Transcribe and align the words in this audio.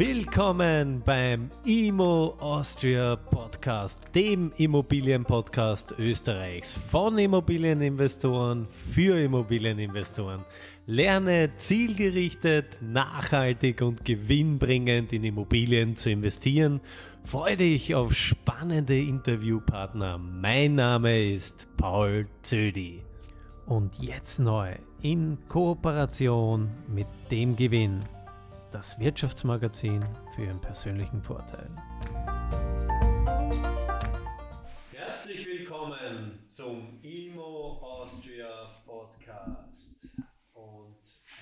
Willkommen 0.00 1.02
beim 1.04 1.50
Immo 1.66 2.34
Austria 2.38 3.16
Podcast, 3.16 3.98
dem 4.14 4.50
Immobilienpodcast 4.56 5.92
Österreichs 5.98 6.72
von 6.72 7.18
Immobilieninvestoren 7.18 8.66
für 8.94 9.20
Immobilieninvestoren. 9.20 10.42
Lerne 10.86 11.50
zielgerichtet, 11.58 12.78
nachhaltig 12.80 13.82
und 13.82 14.02
gewinnbringend 14.02 15.12
in 15.12 15.22
Immobilien 15.22 15.98
zu 15.98 16.08
investieren. 16.08 16.80
Freue 17.24 17.58
dich 17.58 17.94
auf 17.94 18.14
spannende 18.14 18.98
Interviewpartner. 18.98 20.16
Mein 20.16 20.76
Name 20.76 21.26
ist 21.26 21.68
Paul 21.76 22.26
Zödi. 22.40 23.02
Und 23.66 23.98
jetzt 23.98 24.38
neu 24.38 24.76
in 25.02 25.36
Kooperation 25.50 26.70
mit 26.88 27.06
dem 27.30 27.54
Gewinn 27.54 28.00
das 28.70 29.00
Wirtschaftsmagazin 29.00 30.04
für 30.34 30.44
Ihren 30.44 30.60
persönlichen 30.60 31.22
Vorteil. 31.22 31.68
Herzlich 34.92 35.46
willkommen 35.46 36.44
zum 36.48 37.02
IMO 37.02 37.78
Austria 37.82 38.68
Podcast 38.86 39.96
und 40.52 40.98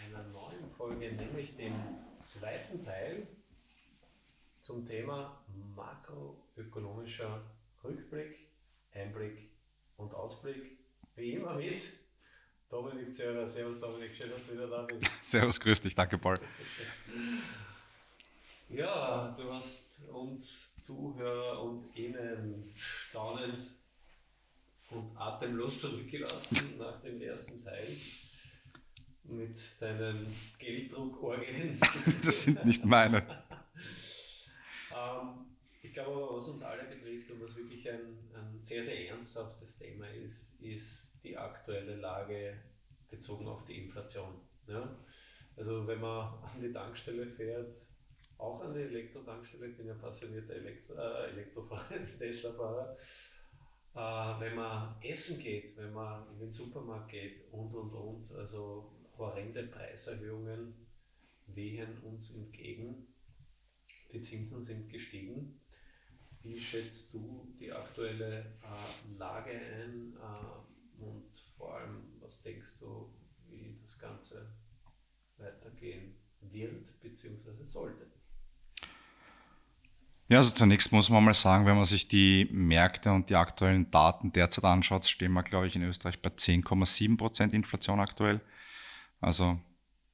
einer 0.07 0.23
neuen 0.29 0.71
Folge, 0.71 1.13
nämlich 1.13 1.57
dem 1.57 1.75
zweiten 2.21 2.83
Teil 2.83 3.27
zum 4.63 4.87
Thema 4.87 5.45
makroökonomischer 5.77 7.43
Rückblick, 7.85 8.49
Einblick 8.93 9.51
und 9.97 10.15
Ausblick. 10.15 10.79
Wie 11.15 11.33
immer 11.35 11.55
mit 11.55 11.83
Dominik 12.71 13.15
Zörer. 13.15 13.49
Servus 13.49 13.81
Dominik, 13.81 14.15
schön, 14.15 14.31
dass 14.31 14.47
du 14.47 14.53
wieder 14.53 14.69
da 14.69 14.83
bist. 14.83 15.11
Servus, 15.23 15.59
grüß 15.59 15.81
dich, 15.81 15.95
danke 15.95 16.19
Paul. 16.19 16.35
Ja, 18.69 19.35
du 19.39 19.53
hast 19.53 20.03
uns 20.09 20.75
Zuhörer 20.79 21.63
und 21.63 21.97
Ihnen 21.97 22.71
staunend 22.77 23.63
und 24.91 25.17
atemlos 25.17 25.81
zurückgelassen 25.81 26.77
nach 26.79 27.01
dem 27.01 27.21
ersten 27.23 27.63
Teil 27.65 27.97
mit 29.25 29.59
deinen 29.81 30.27
Gelddruckorgien. 30.59 31.81
Das 32.23 32.43
sind 32.43 32.65
nicht 32.67 32.85
meine. 32.85 33.19
ähm, 34.95 35.47
ich 35.83 35.95
glaube 35.95 36.13
aber, 36.13 36.37
was 36.37 36.49
uns 36.49 36.63
alle 36.63 36.85
betrifft 36.85 37.31
und 37.31 37.43
was 37.43 37.57
wirklich 37.57 37.89
ein, 37.91 38.19
ein 38.35 38.61
sehr, 38.61 38.83
sehr 38.83 39.09
ernsthaftes 39.09 39.79
Thema 39.79 40.07
ist, 40.09 40.61
ist 40.61 41.08
die 41.29 41.37
aktuelle 41.37 41.97
Lage 41.97 42.59
bezogen 43.11 43.47
auf 43.47 43.65
die 43.65 43.85
Inflation. 43.85 44.41
Ja? 44.67 44.97
Also 45.57 45.87
wenn 45.87 46.01
man 46.01 46.43
an 46.43 46.61
die 46.61 46.73
Tankstelle 46.73 47.27
fährt, 47.27 47.79
auch 48.39 48.61
an 48.61 48.73
die 48.73 48.83
Elektrotankstelle, 48.83 49.69
ich 49.69 49.77
bin 49.77 49.89
ja 49.89 49.95
passionierter 49.95 50.55
Elektro, 50.55 50.95
äh, 50.95 51.31
Elektrofahrer, 51.31 52.07
Tesla-Fahrer, 52.19 52.97
äh, 53.95 54.41
wenn 54.41 54.55
man 54.55 54.95
essen 55.03 55.41
geht, 55.41 55.77
wenn 55.77 55.93
man 55.93 56.31
in 56.33 56.39
den 56.39 56.53
Supermarkt 56.53 57.11
geht 57.11 57.53
und 57.53 57.75
und 57.75 57.93
und, 57.93 58.33
also 58.33 58.93
horrende 59.17 59.65
Preiserhöhungen 59.65 60.87
wehen 61.47 61.99
uns 62.05 62.31
entgegen. 62.31 63.09
Die 64.13 64.23
Zinsen 64.23 64.63
sind 64.63 64.89
gestiegen. 64.89 65.61
Wie 66.43 66.59
schätzt 66.59 67.13
du 67.13 67.53
die 67.59 67.73
aktuelle 67.73 68.41
äh, 68.63 69.19
Lage 69.19 69.51
ein? 69.51 70.17
Äh, 70.17 70.58
vor 71.59 71.75
allem, 71.75 72.05
was 72.21 72.41
denkst 72.41 72.79
du, 72.81 73.13
wie 73.49 73.79
das 73.83 73.99
Ganze 73.99 74.55
weitergehen 75.37 76.15
wird 76.41 77.01
bzw. 77.01 77.65
sollte? 77.65 78.07
Ja, 80.31 80.39
also 80.39 80.55
zunächst 80.55 80.93
muss 80.93 81.09
man 81.09 81.25
mal 81.25 81.33
sagen, 81.33 81.65
wenn 81.65 81.77
man 81.77 81.87
sich 81.87 82.07
die 82.07 82.49
Märkte 82.53 83.13
und 83.13 83.31
die 83.31 83.35
aktuellen 83.35 83.91
Daten 83.91 84.31
derzeit 84.31 84.65
anschaut, 84.65 85.07
stehen 85.07 85.33
wir, 85.33 85.43
glaube 85.43 85.67
ich, 85.67 85.75
in 85.75 85.83
Österreich 85.83 86.21
bei 86.21 86.29
10,7 86.29 87.17
Prozent 87.17 87.55
Inflation 87.55 87.99
aktuell. 87.99 88.41
Also 89.23 89.59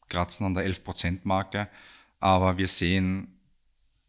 kratzen 0.08 0.46
an 0.46 0.54
der 0.54 0.64
11 0.64 0.84
Prozent 0.84 1.24
Marke. 1.24 1.68
Aber 2.20 2.56
wir 2.56 2.68
sehen, 2.68 3.40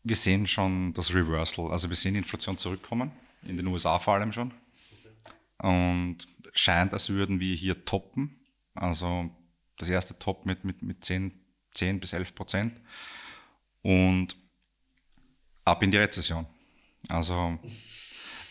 wir 0.04 0.16
sehen 0.16 0.46
schon 0.46 0.94
das 0.94 1.14
Reversal. 1.14 1.72
Also 1.72 1.90
wir 1.90 1.96
sehen 1.96 2.16
Inflation 2.16 2.60
zurückkommen, 2.60 3.12
in 3.42 3.58
den 3.58 3.66
USA 3.66 3.98
vor 3.98 4.14
allem 4.14 4.32
schon. 4.32 4.54
Und 5.58 6.28
scheint, 6.56 6.94
als 6.94 7.10
würden 7.10 7.40
wir 7.40 7.56
hier 7.56 7.86
toppen. 7.86 8.40
Also 8.74 9.30
das 9.78 9.90
erste 9.90 10.18
Top 10.18 10.46
mit, 10.46 10.64
mit, 10.64 10.82
mit 10.82 11.04
10, 11.04 11.32
10 11.74 12.00
bis 12.00 12.14
11 12.14 12.34
Prozent. 12.34 12.74
Und 13.82 14.36
ab 15.64 15.84
in 15.84 15.92
die 15.92 15.98
Rezession. 15.98 16.48
Also 17.08 17.60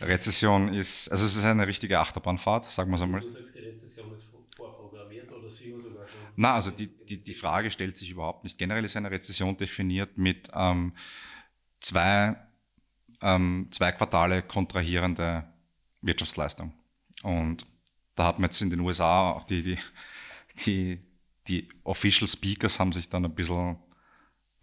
Rezession 0.01 0.73
ist, 0.73 1.09
also 1.09 1.25
es 1.25 1.37
ist 1.37 1.45
eine 1.45 1.67
richtige 1.67 1.99
Achterbahnfahrt, 1.99 2.67
sagen 2.67 2.91
wir 2.91 2.97
es 2.97 3.03
einmal. 3.03 3.21
Du 3.21 3.31
sagst, 3.31 3.55
die 3.55 3.61
Rezession 3.61 4.15
ist 4.17 4.27
vorprogrammiert 4.55 5.33
oder 5.33 5.51
sie 5.51 5.73
sogar 5.81 6.07
schon? 6.07 6.21
Na, 6.37 6.55
also 6.55 6.71
die, 6.71 6.87
die, 6.87 7.19
die 7.19 7.35
Frage 7.35 7.71
stellt 7.71 7.97
sich 7.97 8.11
überhaupt 8.11 8.45
nicht. 8.45 8.59
Generell 8.59 8.85
ist 8.85 8.97
eine 8.97 9.11
Rezession 9.11 9.57
definiert 9.57 10.19
mit 10.19 10.51
ähm, 10.55 10.93
zwei, 11.81 12.37
ähm, 13.23 13.69
zwei 13.71 13.93
Quartale 13.93 14.43
kontrahierende 14.43 15.45
Wirtschaftsleistung. 16.03 16.73
Und 17.23 17.67
da 18.15 18.27
hat 18.27 18.39
man 18.39 18.49
jetzt 18.49 18.61
in 18.61 18.71
den 18.71 18.81
USA 18.81 19.33
auch 19.33 19.45
die, 19.45 19.63
die, 19.63 19.79
die, 20.67 21.01
die 21.49 21.69
Official 21.83 22.29
Speakers 22.29 22.79
haben 22.79 22.93
sich 22.93 23.09
dann 23.09 23.25
ein 23.25 23.35
bisschen 23.35 23.77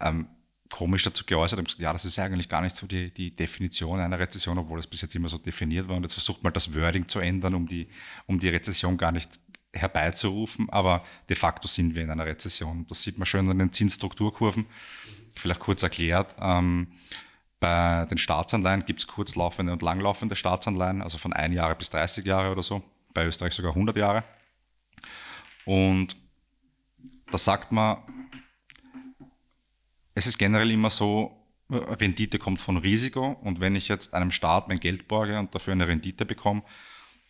ähm, 0.00 0.26
komisch 0.72 1.02
dazu 1.02 1.24
geäußert 1.24 1.58
und 1.58 1.66
gesagt, 1.66 1.82
ja, 1.82 1.92
das 1.92 2.04
ist 2.04 2.18
eigentlich 2.18 2.48
gar 2.48 2.62
nicht 2.62 2.76
so 2.76 2.86
die, 2.86 3.12
die 3.12 3.34
Definition 3.36 4.00
einer 4.00 4.18
Rezession, 4.18 4.58
obwohl 4.58 4.80
es 4.80 4.86
bis 4.86 5.02
jetzt 5.02 5.14
immer 5.14 5.28
so 5.28 5.38
definiert 5.38 5.88
war. 5.88 5.96
Und 5.96 6.02
jetzt 6.02 6.14
versucht 6.14 6.42
man 6.42 6.52
das 6.52 6.74
Wording 6.74 7.08
zu 7.08 7.20
ändern, 7.20 7.54
um 7.54 7.66
die, 7.66 7.88
um 8.26 8.38
die 8.38 8.48
Rezession 8.48 8.96
gar 8.96 9.12
nicht 9.12 9.38
herbeizurufen. 9.72 10.70
Aber 10.70 11.04
de 11.28 11.36
facto 11.36 11.68
sind 11.68 11.94
wir 11.94 12.02
in 12.02 12.10
einer 12.10 12.26
Rezession. 12.26 12.86
Das 12.88 13.02
sieht 13.02 13.18
man 13.18 13.26
schön 13.26 13.48
an 13.50 13.58
den 13.58 13.72
Zinsstrukturkurven. 13.72 14.66
Vielleicht 15.36 15.60
kurz 15.60 15.82
erklärt. 15.82 16.34
Ähm, 16.40 16.88
bei 17.60 18.06
den 18.06 18.18
Staatsanleihen 18.18 18.84
gibt 18.84 19.00
es 19.00 19.06
kurzlaufende 19.06 19.72
und 19.72 19.82
langlaufende 19.82 20.34
Staatsanleihen, 20.34 21.00
also 21.00 21.16
von 21.18 21.32
ein 21.32 21.52
Jahre 21.52 21.76
bis 21.76 21.90
30 21.90 22.24
Jahre 22.24 22.50
oder 22.50 22.62
so. 22.62 22.82
Bei 23.14 23.26
Österreich 23.26 23.54
sogar 23.54 23.72
100 23.72 23.96
Jahre. 23.96 24.24
Und 25.64 26.16
da 27.30 27.38
sagt 27.38 27.72
man, 27.72 27.98
es 30.14 30.26
ist 30.26 30.38
generell 30.38 30.70
immer 30.70 30.90
so, 30.90 31.38
Rendite 31.70 32.38
kommt 32.38 32.60
von 32.60 32.76
Risiko 32.76 33.30
und 33.42 33.60
wenn 33.60 33.76
ich 33.76 33.88
jetzt 33.88 34.12
einem 34.12 34.30
Staat 34.30 34.68
mein 34.68 34.80
Geld 34.80 35.08
borge 35.08 35.38
und 35.38 35.54
dafür 35.54 35.72
eine 35.72 35.88
Rendite 35.88 36.26
bekomme, 36.26 36.62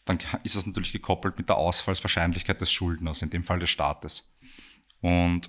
dann 0.04 0.18
ist 0.42 0.56
das 0.56 0.66
natürlich 0.66 0.92
gekoppelt 0.92 1.38
mit 1.38 1.48
der 1.48 1.56
Ausfallswahrscheinlichkeit 1.56 2.60
des 2.60 2.72
Schuldners, 2.72 3.22
in 3.22 3.30
dem 3.30 3.44
Fall 3.44 3.60
des 3.60 3.70
Staates. 3.70 4.32
Und 5.00 5.48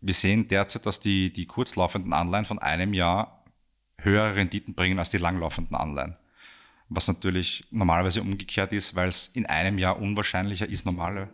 wir 0.00 0.14
sehen 0.14 0.48
derzeit, 0.48 0.84
dass 0.84 0.98
die, 0.98 1.32
die 1.32 1.46
kurzlaufenden 1.46 2.12
Anleihen 2.12 2.44
von 2.44 2.58
einem 2.58 2.92
Jahr 2.92 3.44
höhere 3.98 4.34
Renditen 4.34 4.74
bringen 4.74 4.98
als 4.98 5.10
die 5.10 5.18
langlaufenden 5.18 5.76
Anleihen. 5.76 6.16
Was 6.94 7.08
natürlich 7.08 7.64
normalerweise 7.70 8.20
umgekehrt 8.20 8.72
ist, 8.72 8.94
weil 8.94 9.08
es 9.08 9.28
in 9.28 9.46
einem 9.46 9.78
Jahr 9.78 9.98
unwahrscheinlicher 9.98 10.68
ist, 10.68 10.84
normale. 10.84 11.30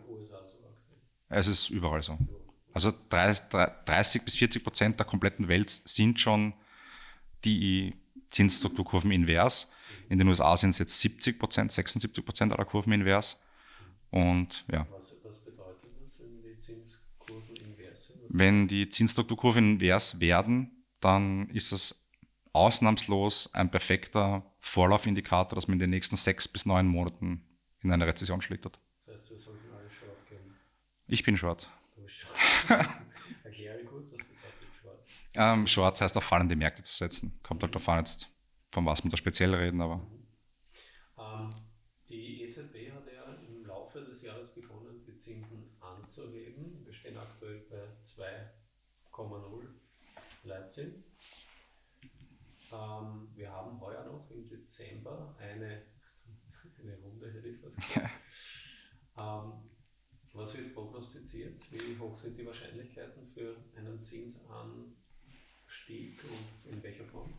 Es 1.27 1.47
ist 1.47 1.69
überall 1.69 2.01
so. 2.01 2.17
Also 2.73 2.93
30 3.09 4.23
bis 4.23 4.35
40 4.37 4.63
Prozent 4.63 4.99
der 4.99 5.05
kompletten 5.05 5.47
Welt 5.47 5.69
sind 5.69 6.19
schon 6.19 6.53
die 7.43 7.93
Zinsstrukturkurven 8.29 9.11
invers. 9.11 9.71
In 10.07 10.17
den 10.17 10.27
USA 10.27 10.55
sind 10.55 10.69
es 10.71 10.79
jetzt 10.79 10.99
70 11.01 11.37
Prozent, 11.37 11.71
76 11.71 12.23
Prozent 12.23 12.53
aller 12.53 12.65
Kurven 12.65 12.93
invers. 12.93 13.39
Und 14.11 14.65
ja. 14.71 14.87
Was, 14.91 15.11
bedeutet 15.43 15.89
das, 16.03 16.19
wenn 16.19 16.41
die 16.41 16.59
Zinskurven 16.61 17.55
invers 17.55 18.07
sind? 18.07 18.19
Wenn 18.29 18.67
die 18.67 18.89
Zinsstrukturkurven 18.89 19.73
invers 19.73 20.19
werden, 20.19 20.85
dann 20.99 21.49
ist 21.49 21.71
es 21.71 22.08
ausnahmslos 22.53 23.53
ein 23.53 23.71
perfekter 23.71 24.43
Vorlaufindikator, 24.59 25.55
dass 25.55 25.67
man 25.67 25.75
in 25.75 25.79
den 25.79 25.89
nächsten 25.91 26.15
sechs 26.15 26.47
bis 26.47 26.65
neun 26.65 26.87
Monaten 26.87 27.45
in 27.81 27.91
eine 27.91 28.07
Rezession 28.07 28.41
schlittert. 28.41 28.79
Das 29.05 29.15
heißt, 29.15 29.29
wir 29.29 29.39
sollten 29.39 29.71
alle 29.71 29.89
short 29.89 30.27
gehen. 30.27 30.55
Ich 31.07 31.23
bin 31.23 31.37
short. 31.37 31.69
Du 31.95 32.03
bist 32.03 32.17
short. 32.17 32.35
Erkläre 33.43 33.83
kurz, 33.85 34.11
was 34.11 34.19
bedeutet 34.19 34.69
short? 34.81 34.99
Ähm, 35.35 35.67
short 35.67 36.01
heißt 36.01 36.17
auf 36.17 36.23
fallende 36.23 36.55
Märkte 36.55 36.83
zu 36.83 36.95
setzen. 36.95 37.39
Kommt 37.43 37.63
halt 37.63 37.73
davon 37.73 37.99
jetzt, 37.99 38.27
von 38.71 38.85
was 38.85 39.03
wir 39.03 39.11
da 39.11 39.17
speziell 39.17 39.53
reden, 39.53 39.81
aber. 39.81 39.97
Mhm. 39.97 40.27
Ähm, 41.17 41.49
die 42.09 42.43
EZB 42.43 42.91
hat 42.91 43.05
ja 43.07 43.33
im 43.47 43.65
Laufe 43.65 44.01
des 44.01 44.23
Jahres 44.23 44.53
begonnen, 44.53 45.03
die 45.05 45.17
Zinsen 45.17 45.69
anzuheben. 45.79 46.85
Wir 46.85 46.93
stehen 46.93 47.17
aktuell 47.17 47.59
bei 47.69 47.87
2,0 49.13 49.67
Leitzins. 50.43 51.05
Ähm, 52.71 53.29
wir 53.35 53.51
haben 53.51 53.79
heuer 53.79 54.05
noch 54.05 54.29
im 54.31 54.47
Dezember 54.47 55.35
eine, 55.39 55.83
eine 56.79 56.97
Runde, 56.99 57.31
hätte 57.31 57.47
ich 57.47 57.59
fast 57.59 57.75
gesagt. 57.77 58.09
ähm, 59.17 59.53
was 60.33 60.55
wird 60.55 60.73
prognostiziert? 60.73 61.59
Wie 61.71 61.97
hoch 61.97 62.15
sind 62.15 62.37
die 62.37 62.45
Wahrscheinlichkeiten 62.45 63.27
für 63.33 63.57
einen 63.75 64.01
Zinsanstieg 64.03 64.99
Anstieg 65.69 66.19
und 66.23 66.73
in 66.73 66.83
welcher 66.83 67.05
Form? 67.05 67.29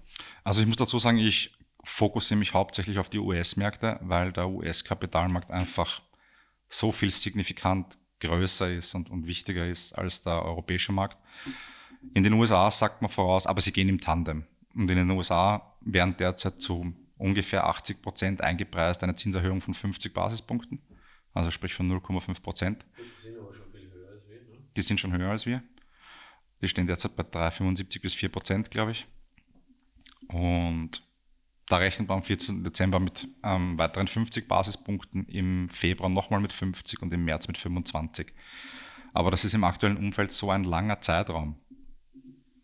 Also 0.44 0.62
ich 0.62 0.68
muss 0.68 0.76
dazu 0.76 0.98
sagen, 0.98 1.18
ich 1.18 1.56
fokussiere 1.84 2.38
mich 2.38 2.54
hauptsächlich 2.54 2.98
auf 2.98 3.08
die 3.08 3.18
US-Märkte, 3.18 3.98
weil 4.02 4.32
der 4.32 4.48
US-Kapitalmarkt 4.48 5.50
einfach 5.50 6.02
so 6.68 6.92
viel 6.92 7.10
signifikant 7.10 7.98
größer 8.20 8.70
ist 8.72 8.94
und, 8.94 9.10
und 9.10 9.26
wichtiger 9.26 9.66
ist 9.66 9.92
als 9.92 10.22
der 10.22 10.42
europäische 10.44 10.92
Markt. 10.92 11.18
In 12.14 12.22
den 12.22 12.34
USA 12.34 12.70
sagt 12.70 13.02
man 13.02 13.10
voraus, 13.10 13.46
aber 13.46 13.60
sie 13.60 13.72
gehen 13.72 13.88
im 13.88 14.00
Tandem. 14.00 14.46
Und 14.74 14.90
in 14.90 14.96
den 14.96 15.10
USA 15.10 15.74
werden 15.80 16.16
derzeit 16.16 16.60
zu 16.60 16.94
ungefähr 17.16 17.66
80 17.66 18.02
Prozent 18.02 18.40
eingepreist 18.40 19.02
eine 19.02 19.14
Zinserhöhung 19.14 19.60
von 19.60 19.74
50 19.74 20.14
Basispunkten, 20.14 20.80
also 21.34 21.50
sprich 21.50 21.74
von 21.74 21.90
0,5 21.90 22.42
Prozent. 22.42 22.86
Die 22.96 23.28
sind 23.28 23.38
aber 23.38 23.54
schon 23.54 23.70
viel 23.72 23.90
höher 23.92 24.10
als 24.10 24.28
wir. 24.28 24.36
Ne? 24.36 24.64
Die 24.76 24.82
sind 24.82 25.00
schon 25.00 25.12
höher 25.12 25.30
als 25.30 25.46
wir. 25.46 25.62
Die 26.62 26.68
stehen 26.68 26.86
derzeit 26.86 27.16
bei 27.16 27.22
3,75 27.22 28.02
bis 28.02 28.14
4 28.14 28.28
Prozent, 28.30 28.70
glaube 28.70 28.92
ich. 28.92 29.06
Und 30.28 31.02
da 31.66 31.76
rechnet 31.76 32.08
man 32.08 32.18
am 32.18 32.24
14. 32.24 32.64
Dezember 32.64 33.00
mit 33.00 33.28
ähm, 33.42 33.78
weiteren 33.78 34.08
50 34.08 34.48
Basispunkten, 34.48 35.26
im 35.26 35.68
Februar 35.68 36.10
nochmal 36.10 36.40
mit 36.40 36.52
50 36.52 37.00
und 37.02 37.12
im 37.12 37.24
März 37.24 37.48
mit 37.48 37.58
25. 37.58 38.32
Aber 39.12 39.30
das 39.30 39.44
ist 39.44 39.54
im 39.54 39.64
aktuellen 39.64 39.96
Umfeld 39.96 40.32
so 40.32 40.50
ein 40.50 40.64
langer 40.64 41.00
Zeitraum. 41.00 41.58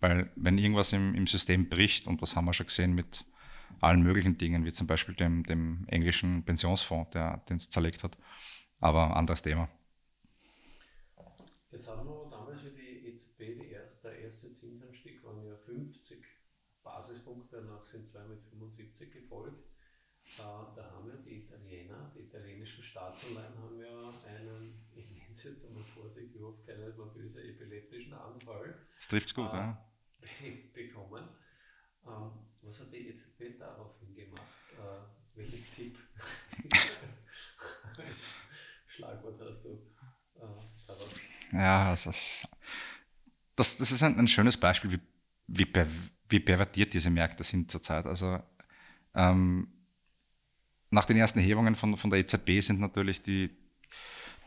Weil 0.00 0.30
wenn 0.36 0.58
irgendwas 0.58 0.92
im, 0.92 1.14
im 1.14 1.26
System 1.26 1.68
bricht, 1.68 2.06
und 2.06 2.22
das 2.22 2.36
haben 2.36 2.46
wir 2.46 2.52
schon 2.52 2.66
gesehen 2.66 2.94
mit 2.94 3.24
allen 3.80 4.02
möglichen 4.02 4.38
Dingen, 4.38 4.64
wie 4.64 4.72
zum 4.72 4.86
Beispiel 4.86 5.14
dem, 5.14 5.44
dem 5.44 5.84
englischen 5.88 6.44
Pensionsfonds, 6.44 7.10
der 7.10 7.38
den 7.48 7.56
es 7.56 7.70
zerlegt 7.70 8.02
hat. 8.02 8.16
Aber 8.80 9.16
anderes 9.16 9.42
Thema. 9.42 9.68
Jetzt 11.70 11.88
haben 11.88 12.08
wir 12.08 12.30
damals 12.30 12.60
für 12.60 12.70
die 12.70 13.08
EZB, 13.08 13.60
die 13.60 13.70
erste, 13.70 14.08
der 14.08 14.18
erste 14.20 14.54
Zinsanstieg 14.54 15.22
waren 15.24 15.44
ja 15.44 15.56
50 15.56 16.24
Basispunkte, 16.82 17.56
danach 17.56 17.84
sind 17.86 18.08
zwei 18.08 18.24
mit 18.24 18.42
75 18.50 19.12
gefolgt. 19.12 19.64
Äh, 20.38 20.38
da 20.38 20.90
haben 20.92 21.08
ja 21.08 21.16
die 21.16 21.44
Italiener, 21.44 22.12
die 22.14 22.22
italienischen 22.22 22.82
Staatsanleihen 22.82 23.58
haben 23.58 23.78
ja 23.78 24.12
einen, 24.26 24.86
ich 24.94 25.10
nenne 25.10 25.32
es 25.32 25.44
jetzt 25.44 25.64
einmal 25.64 25.84
vorsichtig, 25.84 26.36
ich 26.36 26.42
hoffe 26.42 26.62
keiner 26.66 26.94
mal 26.96 27.10
böse, 27.10 27.42
epileptischen 27.42 28.14
Anfall. 28.14 28.85
Das 29.06 29.10
trifft 29.10 29.28
es 29.28 29.34
gut, 29.34 29.52
äh, 29.52 29.56
ja. 29.56 29.78
bekommen. 30.74 31.28
Ähm, 32.04 32.30
was 32.62 32.80
hat 32.80 32.92
die 32.92 33.08
EZB 33.08 33.56
daraufhin 33.56 34.16
gemacht? 34.16 34.42
Äh, 34.72 35.36
welchen 35.36 35.64
Tipp 35.76 35.96
als 37.98 38.34
Schlagwort 38.88 39.40
hast 39.48 39.64
du 39.64 39.68
äh, 40.34 40.40
darauf? 40.88 41.14
Ja, 41.52 41.90
das 41.90 42.06
ist, 42.06 42.48
das, 43.54 43.76
das 43.76 43.92
ist 43.92 44.02
ein, 44.02 44.18
ein 44.18 44.26
schönes 44.26 44.56
Beispiel, 44.56 44.90
wie, 44.90 45.00
wie, 45.46 45.66
per, 45.66 45.86
wie 46.28 46.40
pervertiert 46.40 46.92
diese 46.92 47.10
Märkte 47.10 47.44
sind 47.44 47.70
zurzeit. 47.70 48.06
Also 48.06 48.42
ähm, 49.14 49.68
nach 50.90 51.04
den 51.04 51.16
ersten 51.16 51.38
Erhebungen 51.38 51.76
von, 51.76 51.96
von 51.96 52.10
der 52.10 52.18
EZB 52.18 52.60
sind 52.60 52.80
natürlich 52.80 53.22
die, 53.22 53.56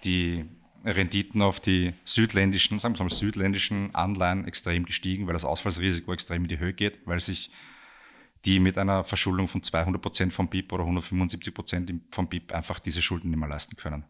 die 0.04 0.59
Renditen 0.86 1.42
auf 1.42 1.60
die 1.60 1.94
südländischen, 2.04 2.80
sagen 2.80 2.98
wir 2.98 3.04
mal, 3.04 3.10
südländischen 3.10 3.94
Anleihen 3.94 4.46
extrem 4.46 4.86
gestiegen, 4.86 5.28
weil 5.28 5.34
das 5.34 5.46
Ausfallsrisiko 5.46 6.14
extrem 6.14 6.44
in 6.44 6.50
die 6.50 6.60
Höhe 6.60 6.74
geht, 6.74 7.00
weil 7.06 7.20
sich 7.20 7.52
die 8.46 8.60
mit 8.60 8.78
einer 8.78 9.04
Verschuldung 9.04 9.48
von 9.48 9.62
200 9.62 10.02
Prozent 10.02 10.34
vom 10.34 10.50
BIP 10.50 10.72
oder 10.72 10.84
175 10.84 11.54
Prozent 11.54 11.92
vom 12.12 12.28
BIP 12.28 12.54
einfach 12.54 12.80
diese 12.80 13.02
Schulden 13.02 13.30
nicht 13.30 13.40
mehr 13.40 13.50
leisten 13.50 13.76
können. 13.76 14.06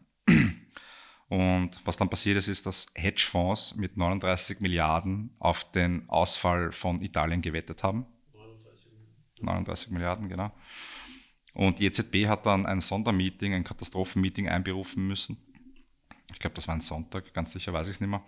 Und 1.28 1.80
was 1.84 1.96
dann 1.96 2.10
passiert 2.10 2.36
ist, 2.38 2.48
ist, 2.48 2.66
dass 2.66 2.92
Hedgefonds 2.94 3.76
mit 3.76 3.96
39 3.96 4.60
Milliarden 4.60 5.30
auf 5.38 5.70
den 5.70 6.08
Ausfall 6.08 6.72
von 6.72 7.02
Italien 7.02 7.40
gewettet 7.40 7.84
haben. 7.84 8.06
39, 8.34 8.86
39 9.40 9.90
Milliarden, 9.90 10.28
genau. 10.28 10.52
Und 11.54 11.78
die 11.78 11.86
EZB 11.86 12.26
hat 12.26 12.46
dann 12.46 12.66
ein 12.66 12.80
Sondermeeting, 12.80 13.54
ein 13.54 13.64
Katastrophenmeeting 13.64 14.48
einberufen 14.48 15.06
müssen. 15.06 15.36
Ich 16.32 16.38
glaube, 16.38 16.54
das 16.54 16.68
war 16.68 16.74
ein 16.74 16.80
Sonntag, 16.80 17.32
ganz 17.34 17.52
sicher 17.52 17.72
weiß 17.72 17.86
ich 17.86 17.94
es 17.94 18.00
nicht 18.00 18.10
mehr. 18.10 18.22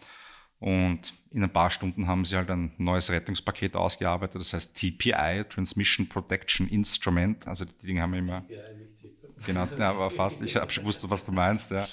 Und 0.58 1.14
in 1.32 1.43
ein 1.43 1.52
paar 1.52 1.72
Stunden 1.72 2.06
haben 2.06 2.25
sie 2.25 2.37
halt 2.37 2.49
ein 2.49 2.72
neues 2.78 3.10
Rettungspaket 3.10 3.75
ausgearbeitet, 3.75 4.40
das 4.40 4.52
heißt 4.52 4.76
TPI, 4.76 5.44
Transmission 5.49 6.08
Protection 6.08 6.69
Instrument. 6.69 7.49
Also 7.49 7.64
die 7.64 7.87
Dinge 7.87 8.02
haben 8.02 8.12
wir 8.12 8.20
immer. 8.20 8.44
Genau, 9.44 9.66
ja, 9.76 9.90
aber 9.90 10.10
fast. 10.10 10.43
Ich 10.44 10.54
habe 10.54 10.70
schon 10.70 10.84
gewusst, 10.84 11.08
was 11.10 11.25
du 11.25 11.32
meinst, 11.32 11.72
ja. 11.72 11.88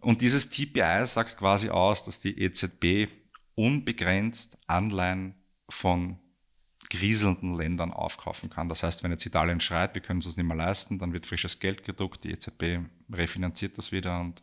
Und 0.00 0.20
dieses 0.20 0.50
TPI 0.50 1.06
sagt 1.06 1.38
quasi 1.38 1.70
aus, 1.70 2.04
dass 2.04 2.20
die 2.20 2.38
EZB 2.38 3.10
unbegrenzt 3.54 4.58
Anleihen 4.66 5.34
von 5.68 6.18
kriselnden 6.90 7.54
Ländern 7.54 7.92
aufkaufen 7.92 8.50
kann. 8.50 8.68
Das 8.68 8.82
heißt, 8.82 9.02
wenn 9.02 9.12
jetzt 9.12 9.24
Italien 9.24 9.60
schreit, 9.60 9.94
wir 9.94 10.02
können 10.02 10.20
es 10.20 10.26
uns 10.26 10.36
nicht 10.36 10.46
mehr 10.46 10.56
leisten, 10.56 10.98
dann 10.98 11.12
wird 11.12 11.24
frisches 11.24 11.58
Geld 11.60 11.84
gedruckt, 11.84 12.24
die 12.24 12.32
EZB 12.32 12.80
refinanziert 13.10 13.78
das 13.78 13.92
wieder 13.92 14.20
und 14.20 14.42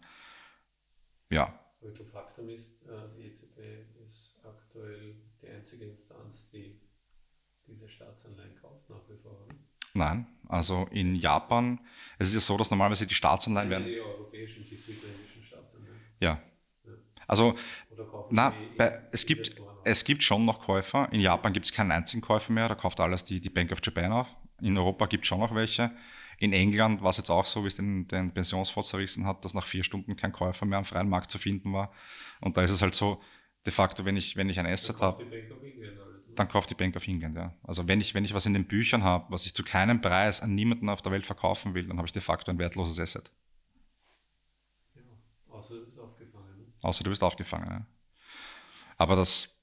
ja. 1.29 1.59
Aber 1.81 2.05
Faktum 2.05 2.49
ist, 2.49 2.83
äh, 2.83 3.15
die 3.15 3.27
EZB 3.27 3.59
ist 4.07 4.35
aktuell 4.43 5.15
die 5.41 5.47
einzige 5.47 5.85
Instanz, 5.85 6.49
die 6.49 6.79
diese 7.67 7.87
Staatsanleihen 7.87 8.55
kauft 8.55 8.89
nach 8.89 9.01
wie 9.09 9.17
vor. 9.17 9.45
Nein, 9.93 10.27
also 10.47 10.87
in 10.91 11.15
Japan, 11.15 11.79
es 12.19 12.29
ist 12.29 12.35
ja 12.35 12.39
so, 12.39 12.57
dass 12.57 12.69
normalerweise 12.69 13.07
die 13.07 13.15
Staatsanleihen 13.15 13.69
werden. 13.69 13.87
Die 13.87 13.99
europäischen, 13.99 14.65
die 14.65 14.75
südländischen 14.75 15.43
Staatsanleihen. 15.43 15.99
Ja. 16.19 16.41
Also, 17.27 17.57
na, 18.29 18.53
bei, 18.77 19.01
es 19.11 19.25
gibt, 19.25 19.59
es 19.83 20.03
gibt 20.05 20.23
schon 20.23 20.45
noch 20.45 20.61
Käufer. 20.61 21.09
In 21.11 21.19
Japan 21.19 21.51
gibt 21.51 21.65
es 21.65 21.73
keinen 21.73 21.91
einzigen 21.91 22.21
Käufer 22.21 22.53
mehr, 22.53 22.69
da 22.69 22.75
kauft 22.75 22.99
alles 22.99 23.25
die, 23.25 23.41
die 23.41 23.49
Bank 23.49 23.71
of 23.71 23.79
Japan 23.83 24.11
auf. 24.11 24.27
In 24.61 24.77
Europa 24.77 25.07
gibt 25.07 25.25
es 25.25 25.27
schon 25.27 25.39
noch 25.39 25.53
welche. 25.53 25.91
In 26.37 26.53
England 26.53 27.01
war 27.01 27.09
es 27.09 27.17
jetzt 27.17 27.31
auch 27.31 27.45
so, 27.45 27.63
wie 27.63 27.67
es 27.67 27.75
den, 27.75 28.07
den 28.07 28.31
Pensionsfonds 28.31 28.89
zerrissen 28.89 29.25
hat, 29.25 29.43
dass 29.43 29.53
nach 29.53 29.65
vier 29.65 29.83
Stunden 29.83 30.15
kein 30.15 30.31
Käufer 30.31 30.65
mehr 30.65 30.77
am 30.77 30.85
freien 30.85 31.09
Markt 31.09 31.31
zu 31.31 31.39
finden 31.39 31.73
war. 31.73 31.91
Und 32.41 32.57
da 32.57 32.61
ist 32.61 32.71
es 32.71 32.81
halt 32.81 32.93
so, 32.93 33.21
de 33.65 33.73
facto, 33.73 34.05
wenn 34.05 34.15
ich, 34.15 34.35
wenn 34.35 34.47
ich 34.49 34.59
ein 34.59 34.67
Asset 34.67 35.01
habe, 35.01 35.25
dann 36.35 36.47
kauft 36.47 36.69
die 36.69 36.75
Bank 36.75 36.95
of 36.95 37.07
England. 37.07 37.35
Ja. 37.35 37.55
Also 37.63 37.87
wenn 37.87 37.99
ich, 37.99 38.13
wenn 38.13 38.23
ich 38.23 38.33
was 38.35 38.45
in 38.45 38.53
den 38.53 38.67
Büchern 38.67 39.03
habe, 39.03 39.25
was 39.29 39.45
ich 39.47 39.55
zu 39.55 39.63
keinem 39.63 39.99
Preis 39.99 40.41
an 40.41 40.53
niemanden 40.53 40.89
auf 40.89 41.01
der 41.01 41.11
Welt 41.11 41.25
verkaufen 41.25 41.73
will, 41.73 41.87
dann 41.87 41.97
habe 41.97 42.05
ich 42.07 42.13
de 42.13 42.21
facto 42.21 42.51
ein 42.51 42.59
wertloses 42.59 42.99
Asset. 42.99 43.31
Ja, 44.95 45.01
außer 45.49 45.73
du 45.73 45.85
bist 45.85 45.99
aufgefangen. 45.99 46.57
Ne? 46.57 46.65
Außer 46.83 47.03
du 47.03 47.09
bist 47.09 47.23
aufgefangen, 47.23 47.67
ja. 47.67 47.85
Aber 48.97 49.15
das 49.15 49.56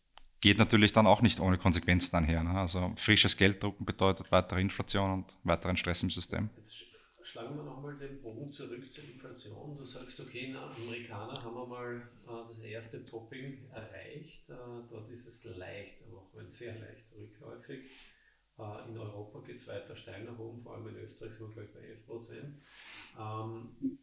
geht 0.45 0.59
natürlich 0.59 0.93
dann 0.93 1.07
auch 1.07 1.23
nicht 1.23 1.41
ohne 1.41 1.57
Konsequenzen 1.57 2.15
einher. 2.17 2.45
Ne? 2.45 2.51
Also 2.51 2.93
frisches 2.99 3.35
Geld 3.35 3.63
drucken 3.63 3.87
bedeutet 3.87 4.31
weitere 4.31 4.61
Inflation 4.61 5.11
und 5.11 5.39
weiteren 5.43 5.75
Stress 5.75 6.03
im 6.03 6.11
System. 6.11 6.51
Jetzt 6.59 6.85
schlagen 7.23 7.57
wir 7.57 7.65
nochmal 7.65 7.97
den 7.97 8.21
Bogen 8.21 8.53
zurück 8.53 8.93
zur 8.93 9.05
Inflation. 9.05 9.75
Du 9.75 9.87
sagst, 9.87 10.21
okay, 10.21 10.51
na, 10.53 10.71
Amerikaner 10.71 11.43
haben 11.43 11.57
einmal 11.57 11.97
äh, 12.27 12.49
das 12.49 12.59
erste 12.59 13.07
Topping 13.07 13.71
erreicht. 13.73 14.51
Äh, 14.51 14.55
dort 14.91 15.11
ist 15.11 15.27
es 15.27 15.43
leicht, 15.45 16.03
aber 16.07 16.19
auch 16.19 16.35
wenn 16.35 16.53
sehr 16.53 16.79
leicht 16.79 17.07
rückläufig. 17.17 17.91
Äh, 18.59 18.89
in 18.91 18.99
Europa 18.99 19.41
geht 19.47 19.57
es 19.57 19.67
weiter 19.67 19.97
steil 19.97 20.25
nach 20.25 20.39
oben, 20.39 20.63
vor 20.63 20.75
allem 20.75 20.89
in 20.89 20.97
Österreich 20.97 21.33
sind 21.33 21.57
wir 21.57 21.63
gleich 21.63 21.73
bei 21.73 21.81
11 21.89 22.07
Prozent. 22.07 22.63
Ähm, 23.19 23.99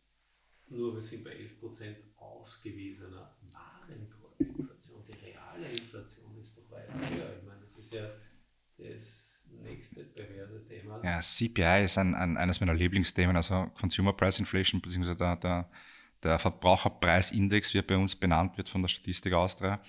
nur 0.72 0.96
wir 0.96 1.02
sind 1.02 1.24
bei 1.24 1.34
11 1.34 1.60
Prozent 1.60 1.98
ausgewiesener 2.18 3.38
Warenkorbinflation. 3.54 5.04
Die 5.08 5.26
reale 5.26 5.70
Inflation 5.70 6.31
ist 6.72 6.90
doch 6.90 7.00
weit 7.00 7.12
höher. 7.12 7.38
Ich 7.38 7.48
meine, 7.48 7.62
das 7.62 7.84
ist 7.84 7.94
ja 7.94 8.10
das 8.78 9.46
nächste 9.64 10.04
perverse 10.04 10.66
Thema. 10.68 11.02
Ja, 11.04 11.20
CPI 11.22 11.84
ist 11.84 11.98
ein, 11.98 12.16
ein, 12.16 12.38
eines 12.38 12.60
meiner 12.60 12.74
Lieblingsthemen, 12.74 13.36
also 13.36 13.72
Consumer 13.80 14.14
Price 14.14 14.40
Inflation, 14.40 14.82
beziehungsweise 14.82 15.18
der, 15.18 15.36
der, 15.38 15.70
der 16.24 16.40
Verbraucherpreisindex, 16.40 17.74
wie 17.74 17.80
er 17.80 17.84
bei 17.84 17.98
uns 17.98 18.16
benannt 18.16 18.58
wird 18.58 18.70
von 18.70 18.82
der 18.82 18.90
Statistik 18.90 19.34
Austria. 19.34 19.82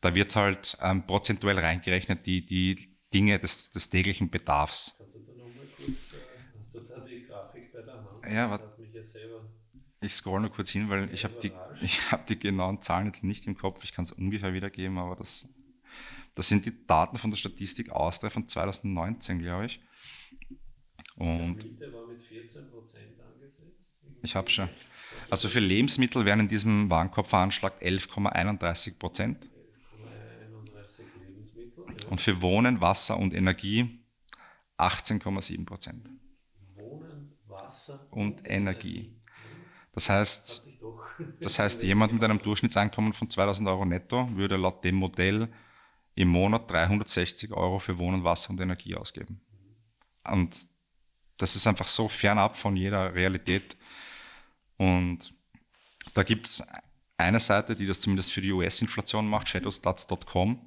Da 0.00 0.14
wird 0.14 0.36
halt 0.36 0.76
ähm, 0.82 1.06
prozentuell 1.06 1.58
reingerechnet 1.58 2.26
die, 2.26 2.44
die 2.44 2.96
Dinge 3.12 3.38
des, 3.38 3.70
des 3.70 3.88
täglichen 3.88 4.30
Bedarfs. 4.30 4.94
Kannst 4.98 5.14
du 5.14 5.20
da 5.20 5.32
nochmal 5.32 5.66
kurz, 5.76 6.12
äh, 6.12 6.58
hast 6.58 6.74
du 6.74 6.80
da 6.80 7.00
die 7.00 7.24
Grafik 7.24 7.72
bei 7.72 7.82
der 7.82 7.94
Hand? 7.94 8.26
Ja, 8.30 8.48
das 8.48 8.60
hat 8.60 8.78
mich 8.78 8.92
ja 8.92 9.02
selber 9.02 9.42
ich 10.00 10.14
scroll 10.14 10.40
nur 10.40 10.50
kurz 10.50 10.70
hin, 10.70 10.88
weil 10.88 11.12
ich 11.12 11.24
habe 11.24 11.34
die, 11.42 11.50
hab 12.10 12.26
die 12.26 12.38
genauen 12.38 12.80
Zahlen 12.80 13.06
jetzt 13.06 13.24
nicht 13.24 13.46
im 13.46 13.56
Kopf. 13.56 13.82
Ich 13.82 13.92
kann 13.92 14.04
es 14.04 14.12
ungefähr 14.12 14.54
wiedergeben, 14.54 14.98
aber 14.98 15.16
das, 15.16 15.48
das 16.36 16.48
sind 16.48 16.66
die 16.66 16.86
Daten 16.86 17.16
von 17.16 17.30
der 17.30 17.38
Statistik 17.38 17.90
Austria 17.90 18.28
von 18.28 18.46
2019, 18.46 19.38
glaube 19.40 19.66
ich. 19.66 19.80
Und 21.16 21.62
die 21.62 21.68
Miete 21.70 21.90
war 21.92 22.06
mit 22.06 22.20
14 22.20 22.70
Prozent 22.70 23.18
angesetzt. 23.18 23.80
Ich 24.22 24.36
habe 24.36 24.50
schon. 24.50 24.68
Also 25.30 25.48
für 25.48 25.60
Lebensmittel 25.60 26.26
wären 26.26 26.40
in 26.40 26.48
diesem 26.48 26.90
Warenkorb 26.90 27.26
veranschlagt 27.26 27.82
11,31 27.82 28.98
Prozent. 28.98 29.46
11,31 29.46 31.04
Lebensmittel. 31.26 31.84
Ja. 32.02 32.08
Und 32.08 32.20
für 32.20 32.42
Wohnen, 32.42 32.82
Wasser 32.82 33.18
und 33.18 33.32
Energie 33.32 34.04
18,7 34.76 35.64
Prozent. 35.64 36.06
Wohnen, 36.74 37.38
Wasser 37.46 38.06
Und 38.10 38.46
Energie. 38.46 39.18
Das 39.92 40.10
heißt, 40.10 40.68
das 41.40 41.58
heißt, 41.58 41.82
jemand 41.82 42.12
mit 42.12 42.22
einem 42.22 42.42
Durchschnittseinkommen 42.42 43.14
von 43.14 43.30
2000 43.30 43.66
Euro 43.70 43.86
netto 43.86 44.28
würde 44.36 44.58
laut 44.58 44.84
dem 44.84 44.96
Modell 44.96 45.48
im 46.16 46.28
Monat 46.28 46.70
360 46.70 47.52
Euro 47.52 47.78
für 47.78 47.98
Wohnen, 47.98 48.24
Wasser 48.24 48.50
und 48.50 48.60
Energie 48.60 48.96
ausgeben. 48.96 49.40
Und 50.24 50.56
das 51.36 51.54
ist 51.54 51.66
einfach 51.66 51.86
so 51.86 52.08
fernab 52.08 52.56
von 52.56 52.74
jeder 52.74 53.14
Realität. 53.14 53.76
Und 54.78 55.34
da 56.14 56.22
gibt 56.22 56.46
es 56.46 56.66
eine 57.18 57.38
Seite, 57.38 57.76
die 57.76 57.86
das 57.86 58.00
zumindest 58.00 58.32
für 58.32 58.40
die 58.40 58.50
US-Inflation 58.50 59.28
macht, 59.28 59.48
shadowstats.com, 59.48 60.58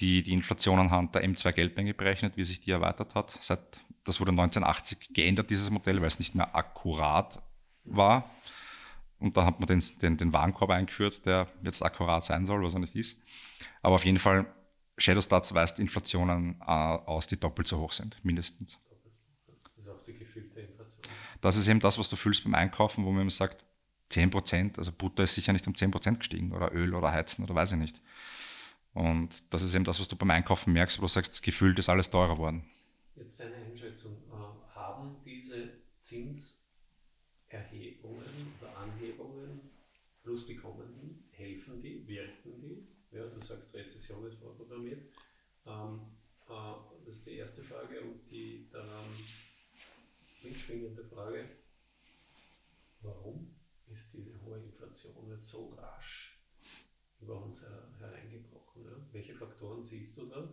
die 0.00 0.24
die 0.24 0.32
Inflation 0.32 0.80
anhand 0.80 1.14
der 1.14 1.24
M2-Geldmenge 1.24 1.94
berechnet, 1.94 2.36
wie 2.36 2.44
sich 2.44 2.60
die 2.60 2.72
erweitert 2.72 3.14
hat. 3.14 3.30
Seit, 3.40 3.60
das 4.04 4.18
wurde 4.18 4.32
1980 4.32 5.14
geändert, 5.14 5.50
dieses 5.50 5.70
Modell, 5.70 6.00
weil 6.00 6.08
es 6.08 6.18
nicht 6.18 6.34
mehr 6.34 6.56
akkurat 6.56 7.40
war. 7.84 8.28
Und 9.20 9.36
da 9.36 9.44
hat 9.44 9.60
man 9.60 9.68
den, 9.68 9.82
den, 10.02 10.16
den 10.16 10.32
Warenkorb 10.32 10.70
eingeführt, 10.70 11.24
der 11.26 11.46
jetzt 11.62 11.84
akkurat 11.84 12.24
sein 12.24 12.44
soll, 12.44 12.64
was 12.64 12.74
er 12.74 12.80
nicht 12.80 12.96
ist. 12.96 13.20
Aber 13.82 13.94
auf 13.94 14.04
jeden 14.04 14.18
Fall, 14.18 14.52
Shadowstats 15.00 15.54
weist 15.54 15.78
Inflationen 15.78 16.60
äh, 16.60 16.64
aus, 16.64 17.26
die 17.26 17.38
doppelt 17.38 17.68
so 17.68 17.78
hoch 17.78 17.92
sind, 17.92 18.22
mindestens. 18.24 18.78
Das 19.76 19.84
ist 19.84 19.88
auch 19.88 20.04
die 20.04 20.16
gefühlte 20.16 20.60
Inflation. 20.60 21.02
Das 21.40 21.56
ist 21.56 21.68
eben 21.68 21.80
das, 21.80 21.98
was 21.98 22.08
du 22.10 22.16
fühlst 22.16 22.44
beim 22.44 22.54
Einkaufen, 22.54 23.04
wo 23.04 23.10
man 23.10 23.22
immer 23.22 23.30
sagt, 23.30 23.64
10 24.10 24.30
Prozent, 24.30 24.78
also 24.78 24.92
Butter 24.92 25.22
ist 25.22 25.34
sicher 25.34 25.52
nicht 25.52 25.66
um 25.66 25.74
10 25.74 25.90
Prozent 25.90 26.18
gestiegen 26.18 26.52
oder 26.52 26.72
Öl 26.72 26.94
oder 26.94 27.12
Heizen 27.12 27.44
oder 27.44 27.54
weiß 27.54 27.72
ich 27.72 27.78
nicht. 27.78 27.96
Und 28.92 29.42
das 29.50 29.62
ist 29.62 29.74
eben 29.74 29.84
das, 29.84 30.00
was 30.00 30.08
du 30.08 30.16
beim 30.16 30.30
Einkaufen 30.30 30.72
merkst, 30.72 30.98
wo 30.98 31.02
du 31.02 31.08
sagst, 31.08 31.42
gefühlt 31.42 31.78
ist 31.78 31.88
alles 31.88 32.10
teurer 32.10 32.34
geworden. 32.34 32.68
Jetzt 33.14 33.38
deine 33.40 33.54
Einschätzung. 33.54 34.16
Äh, 34.28 34.34
haben 34.74 35.16
diese 35.24 35.70
Zinserhebungen 36.00 36.58
oder 38.60 38.76
Anhebungen 38.78 39.60
plus 40.22 40.46
die 40.46 40.56
kommenden, 40.56 41.24
helfen 41.30 41.80
die, 41.80 42.06
wirken 42.06 42.60
die? 42.60 42.88
Ja, 43.12 43.26
du 43.26 43.40
sagst, 43.40 43.72
Rezession 43.74 44.26
ist 44.26 44.38
vorprogrammiert. 44.38 45.02
Ähm, 45.66 46.00
äh, 46.48 46.74
das 47.06 47.16
ist 47.16 47.26
die 47.26 47.36
erste 47.36 47.62
Frage 47.62 48.00
und 48.00 48.28
die 48.30 48.68
daran 48.72 49.06
mitschwingende 50.42 51.04
Frage, 51.04 51.44
warum 53.02 53.54
ist 53.88 54.12
diese 54.12 54.32
jetzt 55.40 55.48
so 55.48 55.74
rasch 55.76 56.38
über 57.20 57.42
uns 57.42 57.60
hereingebrochen? 57.98 58.84
Ja? 58.84 58.96
Welche 59.12 59.34
Faktoren 59.34 59.82
siehst 59.82 60.16
du 60.16 60.26
da? 60.26 60.48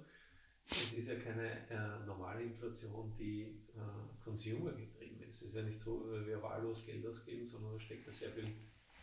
Es 0.70 0.94
ist 0.94 1.08
ja 1.08 1.16
keine 1.16 1.70
äh, 1.70 2.06
normale 2.06 2.44
Inflation, 2.44 3.16
die 3.18 3.44
äh, 3.76 4.24
Consumer 4.24 4.72
getrieben 4.74 5.22
ist. 5.24 5.42
Es 5.42 5.50
ist 5.50 5.56
ja 5.56 5.64
nicht 5.64 5.80
so, 5.80 6.12
dass 6.12 6.26
wir 6.26 6.42
wahllos 6.42 6.86
Geld 6.86 7.06
ausgeben, 7.06 7.48
sondern 7.48 7.74
da 7.74 7.80
steckt 7.80 8.06
ja 8.06 8.12
sehr 8.12 8.32
viel 8.32 8.54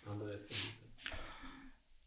anderes 0.04 0.46
dahinter. 0.46 0.84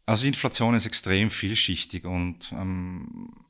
Also 0.06 0.26
Inflation 0.26 0.74
ist 0.74 0.86
extrem 0.86 1.30
vielschichtig 1.30 2.04
und 2.04 2.52
ähm, 2.52 3.44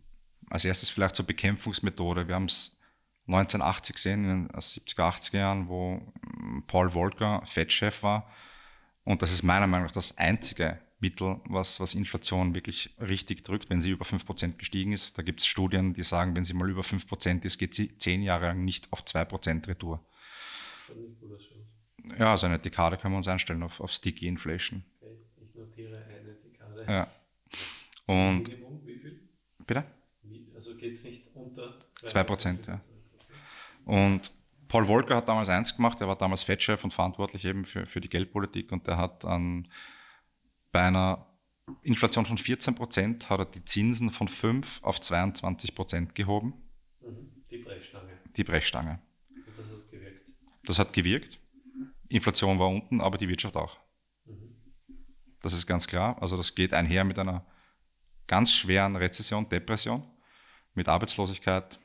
als 0.48 0.64
erstes 0.64 0.90
vielleicht 0.90 1.14
zur 1.14 1.26
Bekämpfungsmethode. 1.26 2.26
Wir 2.26 2.34
haben 2.34 2.46
es 2.46 2.80
1980 3.26 3.94
gesehen, 3.94 4.24
in 4.24 4.48
den 4.48 4.50
70er, 4.50 5.14
80er 5.14 5.36
Jahren, 5.36 5.68
wo 5.68 6.00
ähm, 6.40 6.64
Paul 6.66 6.90
Volcker 6.90 7.42
Fed-Chef 7.44 8.02
war. 8.02 8.32
Und 9.08 9.22
das 9.22 9.32
ist 9.32 9.42
meiner 9.42 9.66
Meinung 9.66 9.86
nach 9.86 9.94
das 9.94 10.18
einzige 10.18 10.78
Mittel, 11.00 11.40
was, 11.46 11.80
was 11.80 11.94
Inflation 11.94 12.54
wirklich 12.54 12.94
richtig 13.00 13.42
drückt, 13.42 13.70
wenn 13.70 13.80
sie 13.80 13.88
über 13.88 14.04
5% 14.04 14.58
gestiegen 14.58 14.92
ist. 14.92 15.16
Da 15.16 15.22
gibt 15.22 15.40
es 15.40 15.46
Studien, 15.46 15.94
die 15.94 16.02
sagen, 16.02 16.36
wenn 16.36 16.44
sie 16.44 16.52
mal 16.52 16.68
über 16.68 16.82
5% 16.82 17.42
ist, 17.46 17.56
geht 17.56 17.72
sie 17.72 17.96
zehn 17.96 18.20
Jahre 18.20 18.48
lang 18.48 18.66
nicht 18.66 18.92
auf 18.92 19.00
2% 19.00 19.66
Retour. 19.66 20.04
Ja, 22.18 22.32
also 22.32 22.44
eine 22.44 22.58
Dekade 22.58 22.98
können 22.98 23.14
wir 23.14 23.16
uns 23.18 23.28
einstellen 23.28 23.62
auf, 23.62 23.80
auf 23.80 23.90
Sticky 23.92 24.26
Inflation. 24.26 24.84
Okay, 25.00 25.16
ich 25.40 25.54
notiere 25.54 26.04
eine 26.04 26.34
Dekade. 26.34 26.84
Ja. 26.86 27.10
Und 28.04 28.46
Minimum, 28.46 28.86
wie 28.86 28.98
viel? 28.98 29.20
bitte? 29.66 29.84
Also 30.54 30.76
geht 30.76 30.92
es 30.92 31.04
nicht 31.04 31.34
unter 31.34 31.78
2%, 32.02 32.58
ja. 32.66 32.80
Und 33.86 34.30
Paul 34.68 34.86
Volcker 34.86 35.16
hat 35.16 35.28
damals 35.28 35.48
eins 35.48 35.74
gemacht, 35.74 36.00
er 36.00 36.08
war 36.08 36.16
damals 36.16 36.42
Fed-Chef 36.42 36.84
und 36.84 36.92
verantwortlich 36.92 37.44
eben 37.44 37.64
für, 37.64 37.86
für 37.86 38.00
die 38.00 38.08
Geldpolitik 38.08 38.70
und 38.70 38.86
der 38.86 38.98
hat 38.98 39.24
an, 39.24 39.68
bei 40.72 40.82
einer 40.82 41.26
Inflation 41.82 42.26
von 42.26 42.38
14 42.38 42.74
Prozent 42.74 43.30
hat 43.30 43.40
er 43.40 43.44
die 43.46 43.62
Zinsen 43.62 44.10
von 44.10 44.28
5 44.28 44.82
auf 44.82 45.00
22 45.00 45.74
Prozent 45.74 46.14
gehoben. 46.14 46.54
Mhm. 47.00 47.44
Die 47.50 47.58
Brechstange. 47.58 48.18
Die 48.36 48.44
Brechstange. 48.44 49.00
Und 49.30 49.58
das 49.58 49.66
hat 49.70 49.90
gewirkt. 49.90 50.26
Das 50.64 50.78
hat 50.78 50.92
gewirkt. 50.92 51.40
Inflation 52.08 52.58
war 52.58 52.68
unten, 52.68 53.00
aber 53.00 53.18
die 53.18 53.28
Wirtschaft 53.28 53.56
auch. 53.56 53.78
Mhm. 54.26 54.54
Das 55.40 55.52
ist 55.52 55.66
ganz 55.66 55.86
klar. 55.86 56.20
Also 56.20 56.36
das 56.36 56.54
geht 56.54 56.72
einher 56.72 57.04
mit 57.04 57.18
einer 57.18 57.46
ganz 58.26 58.52
schweren 58.52 58.96
Rezession, 58.96 59.48
Depression, 59.48 60.02
mit 60.74 60.88
Arbeitslosigkeit, 60.88 61.78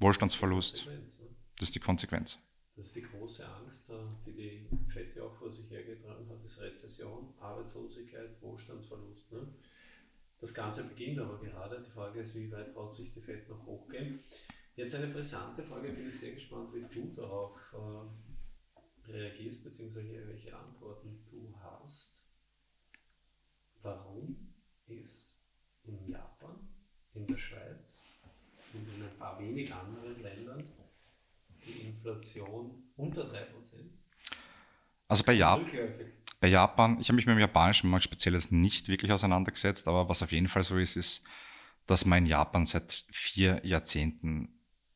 Wohlstandsverlust. 0.00 0.86
Ne? 0.86 1.07
Das 1.58 1.68
ist 1.68 1.74
die 1.74 1.80
Konsequenz. 1.80 2.38
Das 2.76 2.86
ist 2.86 2.94
die 2.94 3.02
große 3.02 3.44
Angst, 3.44 3.90
die 4.24 4.32
die 4.32 4.68
ja 5.16 5.24
auch 5.24 5.34
vor 5.34 5.50
sich 5.50 5.68
hergetragen 5.68 6.28
hat, 6.28 6.44
ist 6.44 6.60
Rezession, 6.60 7.34
Arbeitslosigkeit, 7.40 8.40
Wohlstandsverlust. 8.40 9.32
Ne? 9.32 9.48
Das 10.40 10.54
Ganze 10.54 10.84
beginnt 10.84 11.18
aber 11.18 11.40
gerade. 11.40 11.82
Die 11.82 11.90
Frage 11.90 12.20
ist, 12.20 12.36
wie 12.36 12.52
weit 12.52 12.72
traut 12.72 12.94
sich 12.94 13.12
die 13.12 13.20
FED 13.20 13.48
noch 13.48 13.66
hochgehen? 13.66 14.20
Jetzt 14.76 14.94
eine 14.94 15.08
brisante 15.08 15.64
Frage, 15.64 15.90
bin 15.90 16.08
ich 16.08 16.20
sehr 16.20 16.34
gespannt, 16.34 16.72
wie 16.72 16.82
du 16.82 17.12
darauf 17.16 17.74
äh, 17.74 19.10
reagierst, 19.10 19.64
beziehungsweise 19.64 20.28
welche 20.28 20.56
Antworten 20.56 21.26
du 21.28 21.52
hast. 21.60 22.22
Warum 23.82 24.54
ist 24.86 25.40
in 25.82 26.08
Japan, 26.08 26.68
in 27.14 27.26
der 27.26 27.36
Schweiz 27.36 28.04
und 28.72 28.86
in 28.94 29.02
ein 29.02 29.18
paar 29.18 29.40
wenig 29.40 29.74
anderen 29.74 30.22
Ländern 30.22 30.64
Inflation 31.88 32.82
unter 32.96 33.22
3%? 33.22 33.46
Also 35.08 35.24
bei, 35.24 35.32
Jap 35.32 35.66
bei 36.40 36.48
Japan, 36.48 36.98
ich 37.00 37.08
habe 37.08 37.16
mich 37.16 37.26
mit 37.26 37.34
dem 37.34 37.40
japanischen 37.40 37.90
Markt 37.90 38.04
speziell 38.04 38.34
jetzt 38.34 38.52
nicht 38.52 38.88
wirklich 38.88 39.10
auseinandergesetzt, 39.10 39.88
aber 39.88 40.08
was 40.08 40.22
auf 40.22 40.32
jeden 40.32 40.48
Fall 40.48 40.62
so 40.62 40.78
ist, 40.78 40.96
ist, 40.96 41.24
dass 41.86 42.04
wir 42.04 42.16
in 42.16 42.26
Japan 42.26 42.66
seit 42.66 43.04
vier 43.10 43.64
Jahrzehnten 43.64 44.50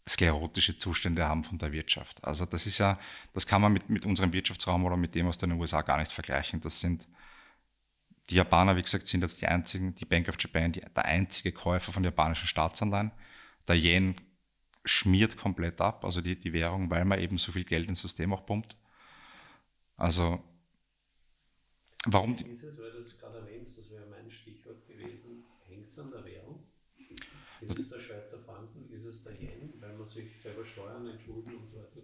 sklerotische 0.09 0.77
Zustände 0.77 1.27
haben 1.27 1.45
von 1.45 1.59
der 1.59 1.73
Wirtschaft. 1.73 2.23
Also 2.25 2.45
das 2.45 2.67
ist 2.67 2.79
ja, 2.79 2.99
das 3.33 3.47
kann 3.47 3.63
man 3.63 3.73
mit, 3.73 3.89
mit 3.89 4.05
unserem 4.05 4.33
Wirtschaftsraum 4.33 4.85
oder 4.85 4.97
mit 4.97 5.15
dem 5.15 5.29
aus 5.29 5.39
den 5.39 5.53
USA 5.53 5.83
gar 5.83 5.99
nicht 5.99 6.13
vergleichen. 6.13 6.61
Das 6.61 6.81
sind 6.81 7.07
die 8.29 8.35
Japaner, 8.35 8.77
wie 8.77 8.83
gesagt, 8.83 9.07
sind 9.07 9.23
jetzt 9.23 9.41
die 9.41 9.47
einzigen, 9.47 9.95
die 9.95 10.05
Bank 10.05 10.29
of 10.29 10.37
Japan, 10.39 10.73
die, 10.73 10.81
der 10.81 11.05
einzige 11.05 11.53
Käufer 11.53 11.93
von 11.93 12.05
japanischen 12.05 12.49
Staatsanleihen. 12.49 13.13
Der 13.69 13.77
Yen 13.77 14.17
schmiert 14.85 15.37
komplett 15.37 15.81
ab, 15.81 16.05
also 16.05 16.21
die, 16.21 16.39
die 16.39 16.53
Währung, 16.53 16.91
weil 16.91 17.05
man 17.05 17.21
eben 17.21 17.39
so 17.39 17.53
viel 17.53 17.65
Geld 17.65 17.89
ins 17.89 18.01
System 18.01 18.33
auch 18.33 18.45
pumpt. 18.45 18.77
Also, 19.97 20.43
warum 22.07 22.35
die, 22.37 22.45
Ist 22.47 22.65
es, 22.65 22.79
weil 22.79 22.91
du 22.91 22.99
es 22.99 23.19
gerade 23.19 23.39
erwähnst, 23.39 23.79
das 23.79 23.91
wäre 23.91 24.07
mein 24.07 24.31
Stichwort 24.31 24.87
gewesen, 24.87 25.45
hängt 25.69 25.89
es 25.89 25.99
an 25.99 26.11
der 26.11 26.25
Währung? 26.25 26.67
Ist 27.61 27.79
es 27.79 27.91
der 27.91 28.01
Schweizer 28.01 28.39
Franken? 28.41 28.91
Ist 28.91 29.05
es 29.05 29.23
der 29.23 29.41
Yen, 29.41 29.75
weil 29.81 29.97
man 29.97 30.07
sich 30.07 30.37
selber 30.41 30.65
Steuern, 30.65 31.07
Entschulden 31.07 31.55
und 31.55 31.71
so 31.71 31.77
weiter? 31.77 32.01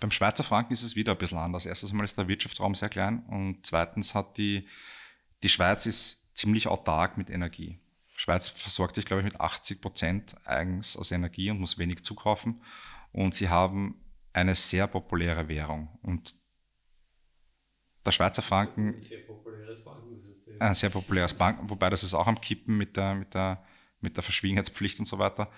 Beim 0.00 0.10
Schweizer 0.10 0.44
Franken 0.44 0.74
ist 0.74 0.82
es 0.82 0.96
wieder 0.96 1.12
ein 1.12 1.18
bisschen 1.18 1.38
anders. 1.38 1.66
Erstens 1.66 1.92
mal 1.92 2.04
ist 2.04 2.18
der 2.18 2.28
Wirtschaftsraum 2.28 2.74
sehr 2.74 2.90
klein 2.90 3.24
und 3.26 3.64
zweitens 3.64 4.14
hat 4.14 4.36
die, 4.36 4.68
die 5.42 5.48
Schweiz 5.48 5.86
ist 5.86 6.36
ziemlich 6.36 6.68
autark 6.68 7.16
mit 7.16 7.30
Energie. 7.30 7.78
Die 8.28 8.32
Schweiz 8.32 8.50
versorgt 8.50 8.96
sich, 8.96 9.06
glaube 9.06 9.22
ich, 9.22 9.24
mit 9.24 9.40
80 9.40 9.80
Prozent 9.80 10.36
eigens 10.46 10.98
aus 10.98 11.12
Energie 11.12 11.50
und 11.50 11.60
muss 11.60 11.78
wenig 11.78 12.04
zukaufen. 12.04 12.62
Und 13.10 13.34
sie 13.34 13.48
haben 13.48 13.94
eine 14.34 14.54
sehr 14.54 14.86
populäre 14.86 15.48
Währung. 15.48 15.88
Und 16.02 16.34
der 18.04 18.12
Schweizer 18.12 18.42
Franken 18.42 18.96
Ein 18.96 19.00
sehr 19.00 19.20
populäres 19.20 19.82
Bankensystem. 19.82 20.56
ein 20.58 20.74
sehr 20.74 20.90
populäres 20.90 21.32
Bank, 21.32 21.70
wobei 21.70 21.88
das 21.88 22.04
ist 22.04 22.12
auch 22.12 22.26
am 22.26 22.38
Kippen 22.38 22.76
mit 22.76 22.98
der, 22.98 23.14
mit 23.14 23.32
der, 23.32 23.64
mit 24.02 24.14
der 24.18 24.22
Verschwiegenheitspflicht 24.22 24.98
und 24.98 25.06
so 25.06 25.18
weiter. 25.18 25.50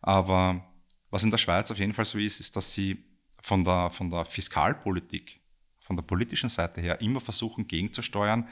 Aber 0.00 0.64
was 1.10 1.24
in 1.24 1.32
der 1.32 1.38
Schweiz 1.38 1.72
auf 1.72 1.78
jeden 1.78 1.94
Fall 1.94 2.04
so 2.04 2.18
ist, 2.18 2.38
ist, 2.38 2.54
dass 2.54 2.72
sie 2.72 3.04
von 3.42 3.64
der, 3.64 3.90
von 3.90 4.08
der 4.08 4.24
Fiskalpolitik, 4.24 5.40
von 5.80 5.96
der 5.96 6.04
politischen 6.04 6.48
Seite 6.48 6.80
her 6.80 7.00
immer 7.00 7.20
versuchen 7.20 7.66
gegenzusteuern, 7.66 8.48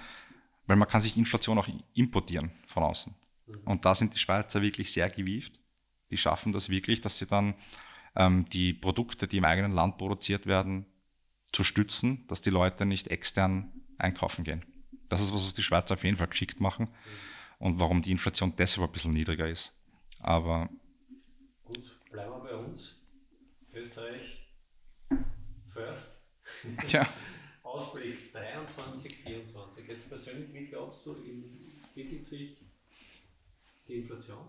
weil 0.67 0.77
man 0.77 0.89
kann 0.89 1.01
sich 1.01 1.17
Inflation 1.17 1.59
auch 1.59 1.69
importieren 1.95 2.51
von 2.67 2.83
außen. 2.83 3.22
Und 3.65 3.85
da 3.85 3.95
sind 3.95 4.15
die 4.15 4.19
Schweizer 4.19 4.63
wirklich 4.63 4.93
sehr 4.93 5.11
gewieft. 5.11 5.59
Die 6.11 6.17
schaffen 6.17 6.53
das 6.53 6.69
wirklich, 6.69 7.01
dass 7.01 7.19
sie 7.19 7.27
dann 7.27 7.55
ähm, 8.17 8.47
die 8.51 8.73
Produkte, 8.73 9.27
die 9.27 9.39
im 9.39 9.45
eigenen 9.45 9.73
Land 9.73 9.99
produziert 9.99 10.47
werden, 10.47 10.87
zu 11.53 11.65
stützen, 11.65 12.27
dass 12.29 12.43
die 12.43 12.51
Leute 12.51 12.87
nicht 12.87 13.09
extern 13.09 13.73
einkaufen 13.99 14.45
gehen. 14.45 14.65
Das 15.09 15.21
ist 15.21 15.33
was, 15.35 15.45
was 15.45 15.55
die 15.55 15.63
Schweizer 15.63 15.95
auf 15.95 16.05
jeden 16.05 16.17
Fall 16.17 16.29
geschickt 16.29 16.61
machen 16.61 16.89
und 17.59 17.79
warum 17.79 18.03
die 18.03 18.11
Inflation 18.11 18.55
deshalb 18.57 18.89
ein 18.89 18.93
bisschen 18.93 19.13
niedriger 19.13 19.49
ist. 19.49 19.79
Aber 20.21 20.69
Gut, 21.65 21.99
bleiben 22.11 22.33
wir 22.33 22.41
bei 22.41 22.55
uns. 22.55 22.99
Österreich 23.75 24.49
first. 25.73 26.21
ja, 26.89 27.07
Ausblick 27.63 28.33
23, 28.33 29.17
24. 29.17 29.89
Jetzt 29.89 30.09
persönlich, 30.09 30.53
wie 30.53 30.67
glaubst 30.67 31.07
du, 31.07 31.17
entwickelt 31.17 32.25
sich 32.25 32.57
die 33.93 33.99
Inflation? 34.01 34.49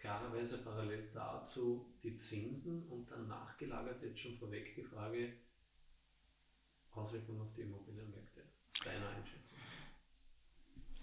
klarerweise 0.00 0.58
parallel 0.58 1.10
dazu 1.12 1.94
die 2.02 2.16
Zinsen 2.16 2.88
und 2.88 3.10
dann 3.10 3.28
nachgelagert 3.28 4.02
jetzt 4.02 4.18
schon 4.18 4.36
vorweg 4.38 4.74
die 4.74 4.82
Frage 4.82 5.34
Auswirkungen 6.92 7.42
auf 7.42 7.52
die 7.54 7.62
Immobilienmärkte. 7.62 8.42
Deiner 8.84 9.10
Einschätzung. 9.10 9.58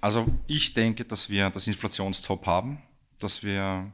Also 0.01 0.25
ich 0.47 0.73
denke, 0.73 1.05
dass 1.05 1.29
wir 1.29 1.49
das 1.49 1.67
Inflationstop 1.67 2.45
haben, 2.45 2.81
dass 3.19 3.43
wir 3.43 3.93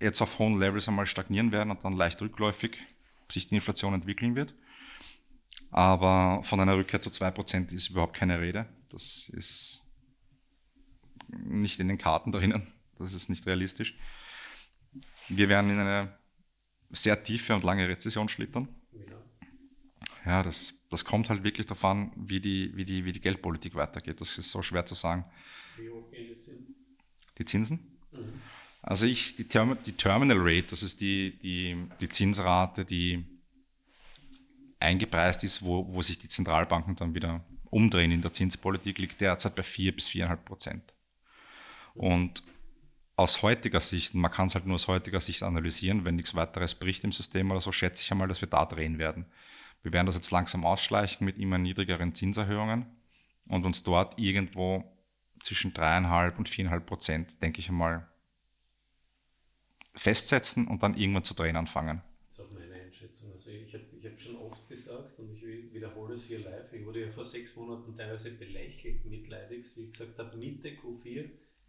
jetzt 0.00 0.20
auf 0.20 0.38
hohen 0.38 0.58
Levels 0.58 0.88
einmal 0.88 1.06
stagnieren 1.06 1.52
werden 1.52 1.70
und 1.70 1.84
dann 1.84 1.92
leicht 1.92 2.20
rückläufig 2.20 2.76
sich 3.30 3.48
die 3.48 3.56
Inflation 3.56 3.94
entwickeln 3.94 4.34
wird. 4.34 4.54
Aber 5.70 6.42
von 6.44 6.60
einer 6.60 6.76
Rückkehr 6.76 7.02
zu 7.02 7.10
2% 7.10 7.72
ist 7.72 7.90
überhaupt 7.90 8.16
keine 8.16 8.40
Rede. 8.40 8.66
Das 8.90 9.28
ist 9.34 9.82
nicht 11.28 11.80
in 11.80 11.88
den 11.88 11.98
Karten 11.98 12.32
drinnen. 12.32 12.66
Das 12.98 13.14
ist 13.14 13.28
nicht 13.28 13.46
realistisch. 13.46 13.96
Wir 15.28 15.48
werden 15.48 15.70
in 15.70 15.78
eine 15.78 16.18
sehr 16.90 17.22
tiefe 17.22 17.54
und 17.54 17.64
lange 17.64 17.88
Rezession 17.88 18.28
schlittern. 18.28 18.68
Ja, 20.24 20.42
das, 20.42 20.74
das 20.90 21.04
kommt 21.04 21.30
halt 21.30 21.42
wirklich 21.42 21.66
darauf 21.66 21.84
an, 21.84 22.12
wie 22.16 22.40
die, 22.40 22.76
wie, 22.76 22.84
die, 22.84 23.04
wie 23.04 23.12
die 23.12 23.20
Geldpolitik 23.20 23.74
weitergeht. 23.74 24.20
Das 24.20 24.36
ist 24.36 24.50
so 24.50 24.62
schwer 24.62 24.84
zu 24.84 24.94
sagen. 24.94 25.24
Wie 25.76 25.88
hoch 25.88 26.10
gehen 26.10 26.28
die 26.28 26.38
Zinsen? 26.38 26.74
Die 27.38 27.44
Zinsen? 27.44 27.98
Mhm. 28.12 28.42
Also 28.82 29.06
ich, 29.06 29.36
die, 29.36 29.44
Term 29.44 29.78
die 29.84 29.92
Terminal 29.92 30.38
Rate, 30.38 30.68
das 30.70 30.82
ist 30.82 31.00
die, 31.00 31.38
die, 31.38 31.88
die 32.00 32.08
Zinsrate, 32.08 32.84
die 32.84 33.24
eingepreist 34.80 35.44
ist, 35.44 35.62
wo, 35.62 35.92
wo 35.92 36.02
sich 36.02 36.18
die 36.18 36.28
Zentralbanken 36.28 36.96
dann 36.96 37.14
wieder 37.14 37.44
umdrehen 37.70 38.12
in 38.12 38.22
der 38.22 38.32
Zinspolitik, 38.32 38.98
liegt 38.98 39.20
derzeit 39.20 39.54
bei 39.54 39.62
4 39.62 39.94
bis 39.94 40.08
4,5 40.08 40.36
Prozent. 40.36 40.94
Und 41.98 42.42
aus 43.16 43.42
heutiger 43.42 43.80
Sicht, 43.80 44.14
man 44.14 44.30
kann 44.30 44.46
es 44.46 44.54
halt 44.54 44.64
nur 44.64 44.76
aus 44.76 44.86
heutiger 44.86 45.18
Sicht 45.18 45.42
analysieren, 45.42 46.04
wenn 46.04 46.14
nichts 46.14 46.36
weiteres 46.36 46.76
bricht 46.76 47.02
im 47.02 47.10
System 47.10 47.50
oder 47.50 47.60
so, 47.60 47.72
schätze 47.72 48.04
ich 48.04 48.12
einmal, 48.12 48.28
dass 48.28 48.40
wir 48.40 48.48
da 48.48 48.64
drehen 48.64 48.98
werden. 48.98 49.26
Wir 49.82 49.92
werden 49.92 50.06
das 50.06 50.14
jetzt 50.14 50.30
langsam 50.30 50.64
ausschleichen 50.64 51.24
mit 51.24 51.36
immer 51.38 51.58
niedrigeren 51.58 52.14
Zinserhöhungen 52.14 52.86
und 53.48 53.64
uns 53.64 53.82
dort 53.82 54.18
irgendwo 54.18 54.84
zwischen 55.42 55.72
3,5 55.72 56.36
und 56.36 56.48
4,5 56.48 56.80
Prozent, 56.80 57.42
denke 57.42 57.58
ich 57.58 57.68
einmal, 57.68 58.06
festsetzen 59.94 60.68
und 60.68 60.84
dann 60.84 60.96
irgendwann 60.96 61.24
zu 61.24 61.34
drehen 61.34 61.56
anfangen. 61.56 62.02
Das 62.36 62.46
ist 62.46 62.52
auch 62.52 62.58
meine 62.60 62.74
Einschätzung. 62.74 63.32
Also 63.32 63.50
ich 63.50 63.74
habe 63.74 63.84
ich 63.98 64.06
hab 64.06 64.20
schon 64.20 64.36
oft 64.36 64.68
gesagt 64.68 65.18
und 65.18 65.32
ich 65.32 65.42
wiederhole 65.74 66.14
es 66.14 66.24
hier 66.26 66.38
live, 66.38 66.72
ich 66.72 66.86
wurde 66.86 67.06
ja 67.06 67.10
vor 67.10 67.24
sechs 67.24 67.56
Monaten 67.56 67.96
teilweise 67.96 68.30
belächelt, 68.30 69.04
mitleidig, 69.06 69.66
wie 69.74 69.86
ich 69.86 69.90
gesagt 69.90 70.16
habe, 70.18 70.36
Mitte 70.36 70.68
Q4 70.68 71.28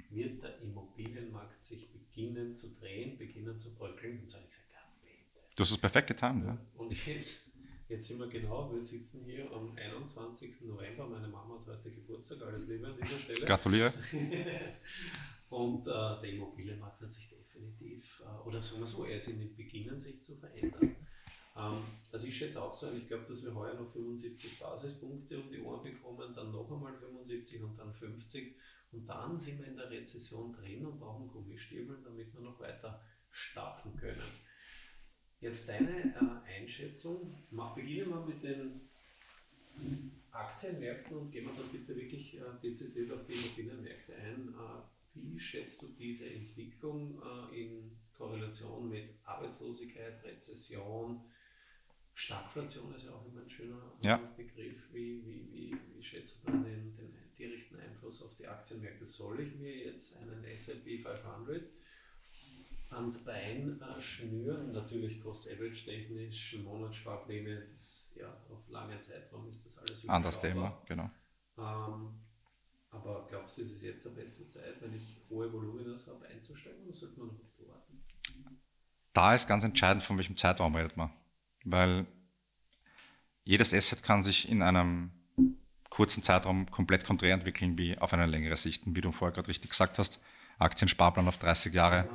wird 0.09 0.43
der 0.43 0.59
Immobilienmarkt 0.61 1.63
sich 1.63 1.91
beginnen 1.91 2.55
zu 2.55 2.73
drehen, 2.75 3.17
beginnen 3.17 3.57
zu 3.57 3.73
bröckeln. 3.75 4.19
Und 4.21 4.29
so 4.29 4.37
habe 4.37 4.45
ich 4.45 4.51
gesagt, 4.51 4.71
ja, 4.73 4.79
bitte. 5.01 5.55
Du 5.55 5.61
hast 5.61 5.71
es 5.71 5.77
perfekt 5.77 6.07
getan, 6.07 6.43
ja. 6.45 6.57
Und 6.75 7.05
jetzt, 7.05 7.47
jetzt 7.87 8.07
sind 8.07 8.19
wir 8.19 8.27
genau, 8.27 8.71
wir 8.73 8.83
sitzen 8.83 9.23
hier 9.23 9.51
am 9.51 9.75
21. 9.75 10.61
November. 10.61 11.07
Meine 11.07 11.27
Mama 11.27 11.59
hat 11.59 11.67
heute 11.67 11.91
Geburtstag, 11.91 12.41
alles 12.41 12.67
Liebe 12.67 12.87
an 12.87 12.95
dieser 13.01 13.17
Stelle. 13.17 13.45
Gratuliere. 13.45 13.93
Und 15.49 15.87
äh, 15.87 15.91
der 15.91 16.23
Immobilienmarkt 16.23 17.01
hat 17.01 17.11
sich 17.11 17.29
definitiv, 17.29 18.21
äh, 18.23 18.47
oder 18.47 18.61
sagen 18.61 18.81
wir 18.81 18.87
so, 18.87 19.05
er 19.05 19.17
ist 19.17 19.27
in 19.27 19.39
den 19.39 19.55
Beginnen, 19.55 19.99
sich 19.99 20.21
zu 20.21 20.35
verändern. 20.35 20.95
Ähm, 21.57 21.81
also 22.11 22.27
ich 22.27 22.37
schätze 22.37 22.61
auch 22.61 22.73
so 22.73 22.87
ein, 22.87 22.97
ich 22.97 23.07
glaube, 23.07 23.25
dass 23.27 23.43
wir 23.43 23.53
heuer 23.53 23.73
noch 23.73 23.91
75 23.91 24.59
Basispunkte 24.59 25.39
um 25.39 25.51
die 25.51 25.59
Ohren 25.61 25.83
bekommen, 25.83 26.33
dann 26.35 26.51
noch 26.51 26.71
einmal 26.71 26.93
75 26.93 27.61
und 27.63 27.77
dann 27.77 27.93
50 27.93 28.55
und 28.91 29.07
dann 29.07 29.37
sind 29.37 29.59
wir 29.59 29.67
in 29.67 29.77
der 29.77 29.89
Rezession 29.89 30.53
drin 30.53 30.85
und 30.85 30.99
brauchen 30.99 31.27
Gummistiefel, 31.27 32.01
damit 32.03 32.33
wir 32.33 32.41
noch 32.41 32.59
weiter 32.59 33.01
stapfen 33.31 33.95
können. 33.95 34.21
Jetzt 35.39 35.69
deine 35.69 36.13
äh, 36.15 36.59
Einschätzung. 36.59 37.35
Mach, 37.51 37.75
beginnen 37.75 38.09
wir 38.09 38.25
mit 38.25 38.43
den 38.43 38.89
Aktienmärkten 40.31 41.17
und 41.17 41.31
gehen 41.31 41.45
wir 41.45 41.53
dann 41.53 41.71
bitte 41.71 41.95
wirklich 41.95 42.37
äh, 42.37 42.43
dezidiert 42.61 43.11
auf 43.11 43.25
die 43.25 43.33
Immobilienmärkte 43.33 44.15
ein. 44.15 44.49
Äh, 44.49 44.81
wie 45.13 45.39
schätzt 45.39 45.81
du 45.81 45.87
diese 45.87 46.29
Entwicklung 46.29 47.21
äh, 47.21 47.63
in 47.63 47.97
Korrelation 48.13 48.89
mit 48.89 49.09
Arbeitslosigkeit, 49.23 50.23
Rezession, 50.23 51.23
Stagflation 52.19 52.93
ist 52.95 53.05
ja 53.05 53.13
auch 53.13 53.25
immer 53.25 53.41
ein 53.41 53.49
schöner 53.49 53.93
ja. 54.03 54.17
Begriff. 54.35 54.91
Wie, 54.91 55.25
wie, 55.25 55.53
wie, 55.53 55.77
wie 55.95 56.03
schätzt 56.03 56.41
du 56.43 56.51
dann 56.51 56.65
den, 56.65 56.93
den 56.97 57.15
direkten 57.39 57.79
Einfluss 57.79 58.21
auf 58.21 58.35
die 58.35 58.47
Aktienmärkte. 58.47 59.05
Soll 59.05 59.39
ich 59.39 59.55
mir 59.55 59.75
jetzt 59.75 60.17
einen 60.17 60.43
SP 60.43 60.99
500 61.01 61.63
ans 62.91 63.23
Bein 63.23 63.81
äh, 63.81 63.99
schnüren? 63.99 64.73
Natürlich 64.73 65.21
Cost-Average 65.21 65.85
technisch, 65.85 66.57
Monatssparpläne, 66.63 67.67
das, 67.73 68.13
ja, 68.15 68.27
auf 68.49 68.67
langen 68.69 69.01
Zeitraum 69.01 69.49
ist 69.49 69.65
das 69.65 69.77
alles 69.77 70.07
Anders 70.07 70.39
Thema, 70.39 70.81
genau. 70.85 71.09
Ähm, 71.57 72.19
aber 72.91 73.27
glaubst 73.29 73.57
du, 73.57 73.61
ist 73.61 73.73
es 73.73 73.81
jetzt 73.83 74.05
die 74.05 74.09
beste 74.09 74.47
Zeit, 74.47 74.81
wenn 74.81 74.95
ich 74.95 75.21
hohe 75.29 75.51
Volumina 75.51 75.95
habe, 76.07 76.27
einzusteigen 76.27 76.87
oder 76.87 76.95
sollte 76.95 77.19
man 77.19 77.27
noch 77.27 77.35
ein 77.35 77.39
bisschen 77.39 77.67
warten? 77.67 78.03
Da 79.13 79.35
ist 79.35 79.47
ganz 79.47 79.63
entscheidend, 79.63 80.03
von 80.03 80.17
welchem 80.17 80.37
Zeitraum 80.37 80.75
redet 80.75 80.97
man. 80.97 81.11
Weil 81.63 82.07
jedes 83.43 83.73
Asset 83.73 84.01
kann 84.03 84.23
sich 84.23 84.49
in 84.49 84.61
einem 84.61 85.11
kurzen 85.99 86.23
Zeitraum 86.23 86.71
komplett 86.71 87.03
konträr 87.03 87.33
entwickeln 87.33 87.77
wie 87.77 87.97
auf 87.97 88.13
eine 88.13 88.25
längere 88.25 88.55
Sicht. 88.55 88.87
Und 88.87 88.95
wie 88.95 89.01
du 89.01 89.11
vorher 89.11 89.35
gerade 89.35 89.49
richtig 89.49 89.71
gesagt 89.71 89.99
hast, 89.99 90.21
Aktiensparplan 90.57 91.27
auf 91.27 91.37
30 91.37 91.73
Jahre. 91.73 92.07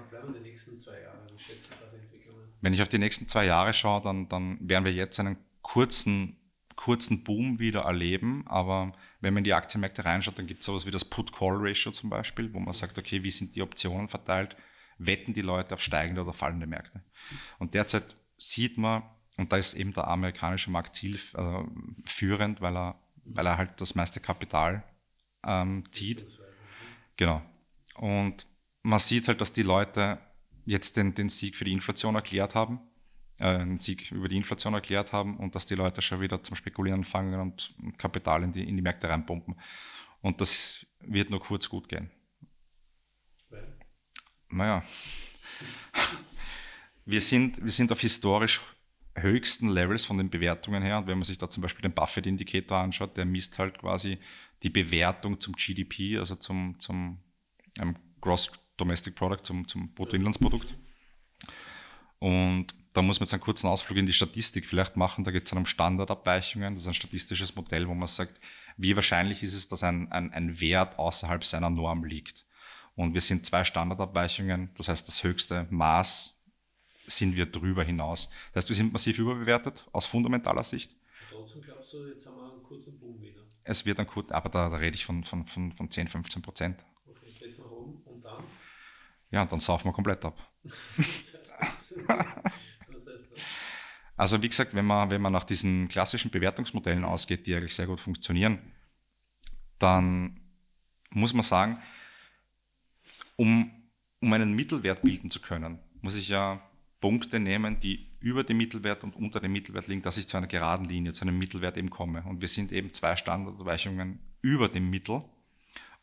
Wenn 2.62 2.72
ich 2.72 2.80
auf 2.80 2.88
die 2.88 2.96
nächsten 2.96 3.28
zwei 3.28 3.44
Jahre 3.44 3.74
schaue, 3.74 4.00
dann, 4.00 4.26
dann 4.30 4.56
werden 4.62 4.86
wir 4.86 4.92
jetzt 4.94 5.20
einen 5.20 5.36
kurzen, 5.60 6.38
kurzen 6.76 7.24
Boom 7.24 7.58
wieder 7.58 7.82
erleben. 7.82 8.44
Aber 8.46 8.92
wenn 9.20 9.34
man 9.34 9.42
in 9.42 9.44
die 9.44 9.52
Aktienmärkte 9.52 10.02
reinschaut, 10.02 10.38
dann 10.38 10.46
gibt 10.46 10.60
es 10.60 10.66
sowas 10.66 10.86
wie 10.86 10.90
das 10.90 11.04
Put-Call-Ratio 11.04 11.92
zum 11.92 12.08
Beispiel, 12.08 12.54
wo 12.54 12.60
man 12.60 12.72
sagt, 12.72 12.96
okay, 12.96 13.22
wie 13.22 13.30
sind 13.30 13.54
die 13.54 13.60
Optionen 13.60 14.08
verteilt? 14.08 14.56
Wetten 14.96 15.34
die 15.34 15.42
Leute 15.42 15.74
auf 15.74 15.82
steigende 15.82 16.22
oder 16.22 16.32
fallende 16.32 16.66
Märkte? 16.66 17.02
Und 17.58 17.74
derzeit 17.74 18.16
sieht 18.38 18.78
man, 18.78 19.02
und 19.36 19.52
da 19.52 19.58
ist 19.58 19.74
eben 19.74 19.92
der 19.92 20.08
amerikanische 20.08 20.70
Markt 20.70 20.94
zielführend, 20.94 22.58
äh, 22.58 22.62
weil 22.62 22.76
er 22.78 23.03
weil 23.24 23.46
er 23.46 23.58
halt 23.58 23.80
das 23.80 23.94
meiste 23.94 24.20
Kapital 24.20 24.82
ähm, 25.46 25.84
zieht. 25.92 26.26
Genau. 27.16 27.42
Und 27.96 28.46
man 28.82 28.98
sieht 28.98 29.28
halt, 29.28 29.40
dass 29.40 29.52
die 29.52 29.62
Leute 29.62 30.18
jetzt 30.64 30.96
den, 30.96 31.14
den 31.14 31.28
Sieg 31.28 31.56
für 31.56 31.64
die 31.64 31.72
Inflation 31.72 32.14
erklärt 32.14 32.54
haben, 32.54 32.80
äh, 33.38 33.46
einen 33.46 33.78
Sieg 33.78 34.10
über 34.10 34.28
die 34.28 34.36
Inflation 34.36 34.74
erklärt 34.74 35.12
haben 35.12 35.36
und 35.38 35.54
dass 35.54 35.66
die 35.66 35.74
Leute 35.74 36.02
schon 36.02 36.20
wieder 36.20 36.42
zum 36.42 36.56
Spekulieren 36.56 37.00
anfangen 37.00 37.40
und 37.40 37.74
Kapital 37.98 38.42
in 38.42 38.52
die, 38.52 38.68
in 38.68 38.76
die 38.76 38.82
Märkte 38.82 39.08
reinpumpen. 39.08 39.56
Und 40.20 40.40
das 40.40 40.86
wird 41.00 41.30
nur 41.30 41.40
kurz 41.40 41.68
gut 41.68 41.88
gehen. 41.88 42.10
Naja, 44.48 44.84
wir 47.04 47.20
sind, 47.20 47.62
wir 47.62 47.72
sind 47.72 47.90
auf 47.90 48.00
historisch 48.00 48.60
höchsten 49.16 49.68
Levels 49.68 50.04
von 50.04 50.18
den 50.18 50.30
Bewertungen 50.30 50.82
her. 50.82 50.98
Und 50.98 51.06
wenn 51.06 51.18
man 51.18 51.24
sich 51.24 51.38
da 51.38 51.48
zum 51.48 51.62
Beispiel 51.62 51.82
den 51.82 51.94
Buffett-Indikator 51.94 52.78
anschaut, 52.78 53.16
der 53.16 53.24
misst 53.24 53.58
halt 53.58 53.78
quasi 53.78 54.18
die 54.62 54.70
Bewertung 54.70 55.40
zum 55.40 55.54
GDP, 55.54 56.18
also 56.18 56.36
zum, 56.36 56.80
zum 56.80 57.18
ähm, 57.80 57.96
Gross 58.20 58.50
Domestic 58.76 59.14
Product, 59.14 59.44
zum, 59.44 59.68
zum 59.68 59.92
Bruttoinlandsprodukt. 59.94 60.74
Und 62.18 62.68
da 62.94 63.02
muss 63.02 63.20
man 63.20 63.26
jetzt 63.26 63.34
einen 63.34 63.42
kurzen 63.42 63.66
Ausflug 63.66 63.98
in 63.98 64.06
die 64.06 64.12
Statistik 64.12 64.66
vielleicht 64.66 64.96
machen. 64.96 65.24
Da 65.24 65.30
geht 65.30 65.44
es 65.44 65.50
dann 65.50 65.58
um 65.58 65.66
Standardabweichungen. 65.66 66.74
Das 66.74 66.84
ist 66.84 66.88
ein 66.88 66.94
statistisches 66.94 67.54
Modell, 67.54 67.86
wo 67.88 67.94
man 67.94 68.08
sagt, 68.08 68.40
wie 68.76 68.96
wahrscheinlich 68.96 69.42
ist 69.42 69.54
es, 69.54 69.68
dass 69.68 69.82
ein, 69.82 70.10
ein, 70.10 70.32
ein 70.32 70.60
Wert 70.60 70.98
außerhalb 70.98 71.44
seiner 71.44 71.70
Norm 71.70 72.04
liegt. 72.04 72.46
Und 72.96 73.14
wir 73.14 73.20
sind 73.20 73.44
zwei 73.44 73.64
Standardabweichungen, 73.64 74.70
das 74.76 74.88
heißt 74.88 75.06
das 75.06 75.22
höchste 75.24 75.66
Maß 75.70 76.33
sind 77.06 77.36
wir 77.36 77.46
drüber 77.46 77.84
hinaus. 77.84 78.30
Das 78.52 78.64
heißt, 78.64 78.68
wir 78.70 78.76
sind 78.76 78.92
massiv 78.92 79.18
überbewertet 79.18 79.86
aus 79.92 80.06
fundamentaler 80.06 80.64
Sicht. 80.64 80.92
Trotzdem 81.30 81.62
glaubst 81.62 81.92
du, 81.92 82.06
jetzt 82.06 82.26
haben 82.26 82.36
wir 82.36 82.52
einen 82.52 82.62
kurzen 82.62 82.98
Boom 82.98 83.20
wieder? 83.20 83.42
Es 83.64 83.84
wird 83.86 83.98
ein 83.98 84.06
kurz, 84.06 84.30
aber 84.30 84.48
da, 84.48 84.68
da, 84.68 84.76
rede 84.76 84.94
ich 84.94 85.04
von, 85.04 85.24
von, 85.24 85.46
von, 85.46 85.72
von 85.72 85.90
10, 85.90 86.08
15 86.08 86.42
Prozent. 86.42 86.84
Okay, 87.06 87.26
es 87.28 87.38
geht 87.38 87.58
nach 87.58 87.70
oben 87.70 88.02
und 88.04 88.24
dann? 88.24 88.44
Ja, 89.30 89.42
und 89.42 89.52
dann 89.52 89.60
saufen 89.60 89.86
wir 89.86 89.92
komplett 89.92 90.24
ab. 90.24 90.38
also 94.16 94.42
wie 94.42 94.48
gesagt, 94.48 94.74
wenn 94.74 94.86
man, 94.86 95.10
wenn 95.10 95.20
man 95.20 95.32
nach 95.32 95.44
diesen 95.44 95.88
klassischen 95.88 96.30
Bewertungsmodellen 96.30 97.04
ausgeht, 97.04 97.46
die 97.46 97.54
eigentlich 97.54 97.74
sehr 97.74 97.86
gut 97.86 98.00
funktionieren, 98.00 98.72
dann 99.78 100.40
muss 101.10 101.32
man 101.32 101.42
sagen, 101.42 101.82
um, 103.36 103.70
um 104.20 104.32
einen 104.32 104.52
Mittelwert 104.52 105.02
bilden 105.02 105.30
zu 105.30 105.40
können, 105.40 105.78
muss 106.00 106.16
ich 106.16 106.28
ja 106.28 106.60
Punkte 107.04 107.38
nehmen, 107.38 107.80
die 107.80 108.06
über 108.20 108.44
dem 108.44 108.56
Mittelwert 108.56 109.04
und 109.04 109.14
unter 109.14 109.38
dem 109.38 109.52
Mittelwert 109.52 109.88
liegen, 109.88 110.00
dass 110.00 110.16
ich 110.16 110.26
zu 110.26 110.38
einer 110.38 110.46
geraden 110.46 110.88
Linie, 110.88 111.12
zu 111.12 111.26
einem 111.26 111.38
Mittelwert 111.38 111.76
eben 111.76 111.90
komme. 111.90 112.22
Und 112.22 112.40
wir 112.40 112.48
sind 112.48 112.72
eben 112.72 112.94
zwei 112.94 113.14
Standardabweichungen 113.14 114.20
über 114.40 114.70
dem 114.70 114.88
Mittel. 114.88 115.22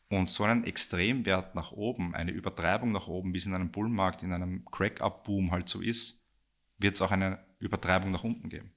Und 0.10 0.30
so 0.30 0.44
einen 0.44 0.64
Extremwert 0.64 1.56
nach 1.56 1.72
oben, 1.72 2.14
eine 2.14 2.30
Übertreibung 2.30 2.92
nach 2.92 3.08
oben, 3.08 3.34
wie 3.34 3.40
es 3.40 3.48
in 3.48 3.56
einem 3.56 3.72
Bullmarkt, 3.72 4.22
in 4.22 4.32
einem 4.32 4.64
Crack-Up-Boom 4.66 5.50
halt 5.50 5.68
so 5.68 5.82
ist, 5.82 6.22
wird 6.78 6.94
es 6.94 7.02
auch 7.02 7.10
eine 7.10 7.40
Übertreibung 7.58 8.12
nach 8.12 8.24
unten 8.24 8.50
geben. 8.50 8.72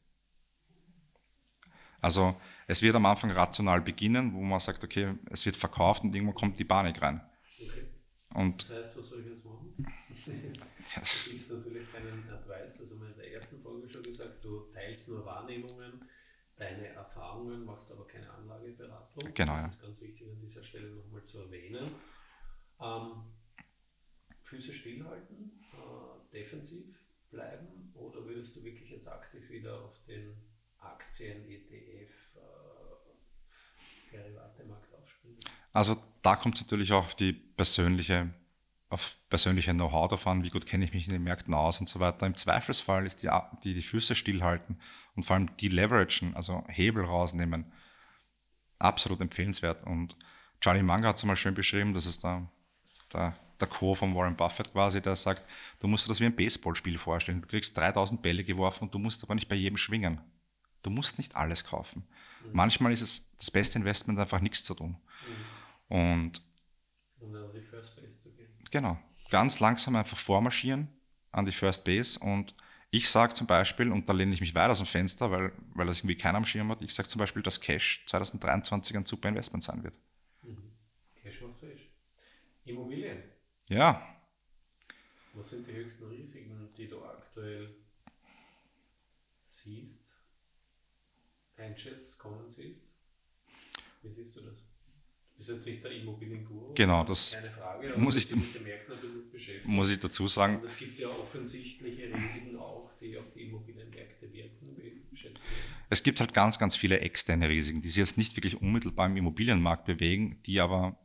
Also 2.01 2.41
es 2.67 2.81
wird 2.81 2.95
am 2.95 3.05
Anfang 3.05 3.33
rational 3.33 3.83
beginnen, 3.83 4.33
wo 4.33 4.41
man 4.41 4.61
sagt, 4.61 4.83
okay, 4.83 5.13
es 5.29 5.45
wird 5.45 5.57
verkauft 5.57 6.05
und 6.05 6.15
irgendwann 6.15 6.37
kommt 6.37 6.59
die 6.59 6.65
Panik 6.65 7.03
rein. 7.03 7.21
Okay. 7.61 7.85
Und 8.33 8.63
Das 8.71 8.83
heißt, 8.87 8.97
was 8.97 9.09
soll 9.11 9.21
ich 9.21 9.27
jetzt 9.27 9.45
machen? 9.45 10.63
das, 10.95 11.25
Du 11.25 11.31
gibst 11.33 11.51
natürlich 11.51 11.93
keinen 11.93 12.29
Advice, 12.31 12.81
also 12.81 12.95
wir 12.99 13.07
haben 13.07 13.13
in 13.13 13.19
der 13.19 13.33
ersten 13.33 13.61
Folge 13.61 13.89
schon 13.89 14.03
gesagt, 14.03 14.45
du 14.45 14.69
teilst 14.73 15.09
nur 15.09 15.25
Wahrnehmungen, 15.25 16.09
deine 16.57 16.89
Erfahrungen, 16.89 17.65
machst 17.65 17.91
aber 17.91 18.07
keine 18.07 18.31
Anlageberatung. 18.31 19.35
Genau, 19.35 19.57
ja. 19.57 19.67
Das 19.67 19.75
ist 19.75 19.83
ganz 19.83 20.01
wichtig 20.01 20.29
an 20.31 20.41
dieser 20.41 20.63
Stelle 20.63 20.91
nochmal 20.91 21.25
zu 21.27 21.41
erwähnen. 21.41 21.91
Ähm, 22.81 23.25
Füße 24.43 24.73
stillhalten, 24.73 25.65
äh, 25.73 26.33
defensiv 26.33 26.97
bleiben 27.31 27.93
oder 27.95 28.25
würdest 28.25 28.57
du 28.57 28.65
wirklich 28.65 28.91
jetzt 28.91 29.09
aktiv 29.09 29.49
wieder 29.51 29.81
auf 29.81 29.99
den 30.07 30.37
Aktien, 30.79 31.45
ETF, 31.51 32.13
äh, 32.37 34.13
Derivatemarkt 34.13 34.95
aufspringen? 34.95 35.39
also 35.73 35.97
da 36.23 36.37
kommt 36.37 36.55
es 36.57 36.63
natürlich 36.63 36.93
auch 36.93 37.05
auf 37.05 37.15
die 37.17 37.33
persönliche, 37.33 38.33
auf 38.95 39.17
persönliche 39.29 39.73
Know-how 39.73 40.09
davon, 40.09 40.45
wie 40.45 40.51
gut 40.51 40.67
kenne 40.67 40.85
ich 40.85 40.93
mich 40.93 41.09
in 41.09 41.13
den 41.13 41.25
Märkten 41.25 41.53
aus 41.53 41.81
und 41.81 41.89
so 41.89 41.99
weiter. 41.99 42.27
Im 42.27 42.37
Zweifelsfall 42.37 43.05
ist 43.05 43.25
die, 43.25 43.31
die, 43.65 43.75
die 43.75 43.83
Füße 43.83 44.15
stillhalten 44.15 44.81
und 45.17 45.25
vor 45.25 45.35
allem 45.35 45.55
die 45.57 45.69
leveragen, 45.69 46.37
also 46.37 46.65
Hebel 46.69 47.05
rausnehmen, 47.05 47.73
absolut 48.79 49.21
empfehlenswert. 49.21 49.85
Und 49.85 50.17
Charlie 50.61 50.85
Munger 50.85 51.09
hat 51.09 51.17
es 51.17 51.25
mal 51.25 51.35
schön 51.35 51.55
beschrieben, 51.55 51.93
das 51.93 52.07
ist 52.07 52.23
der, 52.23 52.49
der, 53.13 53.37
der 53.59 53.67
Co. 53.67 53.97
von 53.97 54.15
Warren 54.15 54.37
Buffett 54.37 54.73
quasi, 54.73 55.03
der 55.03 55.17
sagt, 55.17 55.45
du 55.81 55.89
musst 55.89 56.07
dir 56.07 56.11
das 56.11 56.21
wie 56.21 56.27
ein 56.27 56.37
Baseballspiel 56.37 56.97
vorstellen. 56.97 57.43
Du 57.43 57.49
kriegst 57.49 57.77
3000 57.77 58.23
Bälle 58.23 58.45
geworfen 58.45 58.85
und 58.85 58.95
du 58.95 59.01
musst 59.01 59.25
aber 59.25 59.35
nicht 59.35 59.49
bei 59.49 59.57
jedem 59.57 59.77
schwingen. 59.77 60.21
Du 60.85 60.91
musst 60.91 61.19
nicht 61.19 61.35
alles 61.35 61.65
kaufen. 61.65 62.07
Manchmal 62.53 62.93
ist 62.93 63.03
es 63.03 63.37
das 63.39 63.51
beste 63.51 63.77
Investment, 63.79 64.21
einfach 64.21 64.41
nichts 64.41 64.63
zu 64.63 64.75
tun. 64.75 64.97
Und 65.89 66.41
Und 67.19 67.37
auf 67.37 67.53
die 67.53 67.63
First 67.63 67.97
Base 67.97 68.21
zu 68.21 68.31
gehen. 68.31 68.55
Genau. 68.75 68.99
Ganz 69.31 69.61
langsam 69.61 69.95
einfach 69.95 70.19
vormarschieren 70.19 70.89
an 71.31 71.45
die 71.45 71.53
First 71.53 71.85
Base 71.85 72.19
und 72.19 72.57
ich 72.91 73.09
sage 73.09 73.33
zum 73.33 73.47
Beispiel, 73.47 73.93
und 73.93 74.09
da 74.09 74.13
lehne 74.13 74.35
ich 74.35 74.41
mich 74.41 74.53
weit 74.53 74.69
aus 74.69 74.79
dem 74.79 74.87
Fenster, 74.89 75.31
weil, 75.31 75.53
weil 75.75 75.87
das 75.87 75.99
irgendwie 75.99 76.17
keiner 76.17 76.39
am 76.39 76.45
Schirm 76.45 76.73
hat, 76.73 76.83
ich 76.83 76.93
sage 76.93 77.09
zum 77.09 77.21
Beispiel, 77.21 77.41
dass 77.41 77.61
Cash 77.61 78.03
2023 78.07 78.97
ein 78.97 79.07
super 79.07 79.29
Investment 79.29 79.63
sein 79.63 79.85
wird. 79.85 79.95
Cash 81.23 81.41
macht 81.43 81.61
frisch. 81.61 81.89
Immobilien. 82.65 83.23
Ja, 83.69 84.05
Was 85.35 85.51
sind 85.51 85.69
die 85.69 85.73
höchsten 85.73 86.09
Risiken, 86.09 86.69
die 86.77 86.89
du 86.89 87.05
aktuell 87.05 87.77
siehst, 89.47 90.03
einschätzt, 91.57 92.19
kommen 92.19 92.51
siehst? 92.51 92.93
Wie 94.03 94.11
siehst 94.11 94.35
du 94.35 94.41
das? 94.41 94.74
Du 95.35 95.39
bist 95.39 95.49
jetzt 95.49 95.67
nicht 95.67 95.83
der 95.83 95.91
Immobilienguru. 95.93 96.75
Genau, 96.75 97.03
das 97.05 97.33
Keine 97.33 97.49
Frage, 97.55 97.93
muss 97.97 98.17
ich- 98.17 98.29
muss 99.65 99.91
ich 99.91 99.99
dazu 99.99 100.29
sagen, 100.29 100.59
Und 100.61 100.67
es 100.67 100.79
gibt 100.79 100.99
ja 100.99 101.09
offensichtliche 101.09 102.05
Risiken 102.13 102.57
auch, 102.57 102.91
die 103.01 103.17
auf 103.19 103.33
die 103.35 103.43
Immobilienmärkte 103.43 104.33
wirken. 104.33 104.69
Es 105.91 106.03
gibt 106.03 106.21
halt 106.21 106.35
ganz, 106.35 106.59
ganz 106.59 106.77
viele 106.77 107.01
externe 107.01 107.49
Risiken, 107.49 107.83
die 107.83 107.89
sich 107.89 107.99
jetzt 107.99 108.19
nicht 108.19 108.37
wirklich 108.37 108.61
unmittelbar 108.61 109.07
im 109.07 109.17
Immobilienmarkt 109.17 109.85
bewegen, 109.85 110.43
die 110.47 110.61
aber 110.61 110.99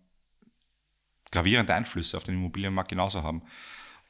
gravierende 1.32 1.74
Einflüsse 1.74 2.18
auf 2.18 2.24
den 2.24 2.36
Immobilienmarkt 2.36 2.90
genauso 2.90 3.24
haben. 3.24 3.44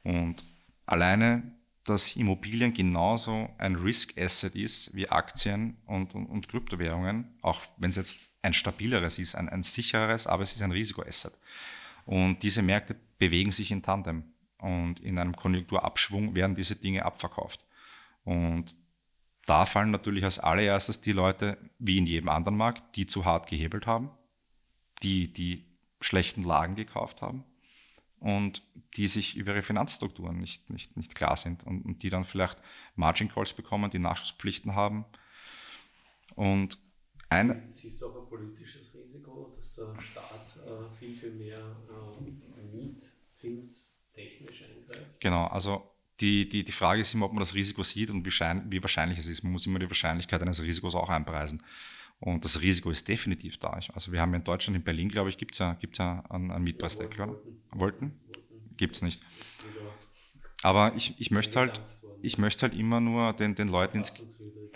Und 0.04 0.44
alleine, 0.86 1.54
dass 1.84 2.16
Immobilien 2.16 2.74
genauso 2.74 3.50
ein 3.58 3.76
Risk-Asset 3.76 4.54
ist 4.54 4.94
wie 4.94 5.08
Aktien 5.08 5.78
und, 5.86 6.14
und, 6.14 6.26
und 6.26 6.48
Kryptowährungen, 6.48 7.38
auch 7.42 7.62
wenn 7.78 7.90
es 7.90 7.96
jetzt 7.96 8.29
ein 8.42 8.54
stabileres 8.54 9.18
ist, 9.18 9.34
ein, 9.34 9.48
ein 9.48 9.62
sichereres, 9.62 10.26
aber 10.26 10.42
es 10.42 10.54
ist 10.54 10.62
ein 10.62 10.72
Risiko-Asset. 10.72 11.34
Und 12.06 12.42
diese 12.42 12.62
Märkte 12.62 12.96
bewegen 13.18 13.52
sich 13.52 13.70
in 13.70 13.82
Tandem. 13.82 14.24
Und 14.58 15.00
in 15.00 15.18
einem 15.18 15.36
Konjunkturabschwung 15.36 16.34
werden 16.34 16.54
diese 16.54 16.76
Dinge 16.76 17.04
abverkauft. 17.04 17.60
Und 18.24 18.74
da 19.46 19.66
fallen 19.66 19.90
natürlich 19.90 20.24
als 20.24 20.38
allererstes 20.38 21.00
die 21.00 21.12
Leute, 21.12 21.56
wie 21.78 21.98
in 21.98 22.06
jedem 22.06 22.28
anderen 22.28 22.56
Markt, 22.56 22.96
die 22.96 23.06
zu 23.06 23.24
hart 23.24 23.48
gehebelt 23.48 23.86
haben, 23.86 24.10
die 25.02 25.32
die 25.32 25.64
schlechten 26.00 26.42
Lagen 26.42 26.76
gekauft 26.76 27.22
haben 27.22 27.44
und 28.20 28.62
die 28.96 29.08
sich 29.08 29.36
über 29.36 29.52
ihre 29.52 29.62
Finanzstrukturen 29.62 30.38
nicht, 30.38 30.68
nicht, 30.68 30.96
nicht 30.96 31.14
klar 31.14 31.36
sind 31.36 31.64
und, 31.64 31.82
und 31.82 32.02
die 32.02 32.10
dann 32.10 32.24
vielleicht 32.24 32.58
Margin 32.96 33.28
Calls 33.28 33.52
bekommen, 33.52 33.90
die 33.90 33.98
Nachschusspflichten 33.98 34.74
haben. 34.74 35.04
Und 36.34 36.78
ein, 37.30 37.68
Siehst 37.70 38.02
du 38.02 38.08
auch 38.08 38.22
ein 38.22 38.28
politisches 38.28 38.92
Risiko, 38.94 39.54
dass 39.56 39.74
der 39.74 40.02
Staat 40.02 40.56
äh, 40.66 40.90
viel, 40.98 41.16
viel 41.16 41.32
mehr 41.32 41.76
äh, 41.88 42.76
mietzinstechnisch 42.76 44.64
eingreift? 44.64 45.20
Genau, 45.20 45.46
also 45.46 45.90
die, 46.20 46.48
die, 46.48 46.64
die 46.64 46.72
Frage 46.72 47.00
ist 47.00 47.14
immer, 47.14 47.26
ob 47.26 47.32
man 47.32 47.40
das 47.40 47.54
Risiko 47.54 47.82
sieht 47.82 48.10
und 48.10 48.24
wie, 48.24 48.30
schein, 48.30 48.70
wie 48.70 48.82
wahrscheinlich 48.82 49.18
es 49.18 49.26
ist. 49.26 49.42
Man 49.42 49.52
muss 49.52 49.64
immer 49.66 49.78
die 49.78 49.88
Wahrscheinlichkeit 49.88 50.42
eines 50.42 50.62
Risikos 50.62 50.94
auch 50.94 51.08
einpreisen. 51.08 51.62
Und 52.18 52.44
das 52.44 52.60
Risiko 52.60 52.90
ist 52.90 53.08
definitiv 53.08 53.58
da. 53.58 53.70
Also 53.94 54.12
wir 54.12 54.20
haben 54.20 54.32
ja 54.32 54.38
in 54.38 54.44
Deutschland, 54.44 54.76
in 54.76 54.82
Berlin, 54.82 55.08
glaube 55.08 55.30
ich, 55.30 55.38
gibt 55.38 55.54
es 55.54 55.58
ja, 55.58 55.74
gibt's 55.74 55.98
ja 55.98 56.22
einen, 56.28 56.50
einen 56.50 56.64
Mietpreisdeckel, 56.64 57.22
oder? 57.22 57.36
Wollten? 57.70 58.20
Gibt 58.76 58.96
es 58.96 59.02
nicht. 59.02 59.22
Aber 60.62 60.94
ich, 60.96 61.18
ich 61.18 61.30
möchte 61.30 61.58
halt, 61.58 61.80
ich 62.20 62.36
möchte 62.36 62.62
halt 62.62 62.74
immer 62.74 63.00
nur 63.00 63.32
den, 63.32 63.54
den 63.54 63.68
Leuten 63.68 63.98
ins, 63.98 64.10
Verfassungswidrig. 64.10 64.72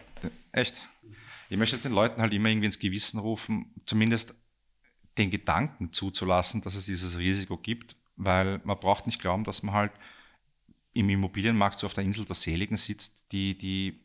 echt, 0.53 0.89
ich 1.55 1.59
möchte 1.59 1.79
den 1.79 1.93
Leuten 1.93 2.21
halt 2.21 2.33
immer 2.33 2.49
irgendwie 2.49 2.67
ins 2.67 2.79
Gewissen 2.79 3.19
rufen, 3.19 3.73
zumindest 3.87 4.35
den 5.19 5.31
Gedanken 5.31 5.93
zuzulassen, 5.93 6.61
dass 6.63 6.75
es 6.75 6.87
dieses 6.87 7.17
Risiko 7.19 7.57
gibt, 7.57 7.97
weil 8.17 8.61
man 8.65 8.79
braucht 8.79 9.07
nicht 9.07 9.21
glauben, 9.21 9.45
dass 9.45 9.63
man 9.63 9.75
halt 9.75 9.93
im 10.93 11.09
Immobilienmarkt 11.09 11.79
so 11.79 11.87
auf 11.87 11.95
der 11.95 12.05
Insel 12.05 12.25
der 12.25 12.35
Seligen 12.35 12.77
sitzt, 12.77 13.17
die, 13.33 13.57
die, 13.57 14.01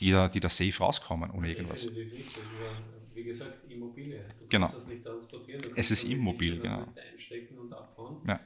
die, 0.00 0.10
da, 0.10 0.28
die 0.28 0.40
da 0.40 0.48
safe 0.48 0.76
rauskommen 0.78 1.30
ohne 1.30 1.48
irgendwas. 1.50 1.82
Definitiv 1.82 2.26
wie 3.14 3.24
gesagt, 3.24 3.68
Immobilie. 3.70 4.24
Du 4.38 4.46
Genau. 4.48 4.66
kannst 4.66 4.78
das 4.78 4.86
nicht 4.86 5.04
transportieren. 5.04 5.60
Du 5.60 5.70
Es 5.74 5.90
ist 5.90 6.04
immobil, 6.04 6.60
genau. 6.60 6.86
nicht 6.86 6.98
einstecken 7.00 7.58
und 7.58 7.72
abhauen. 7.72 8.22
Ja. 8.28 8.40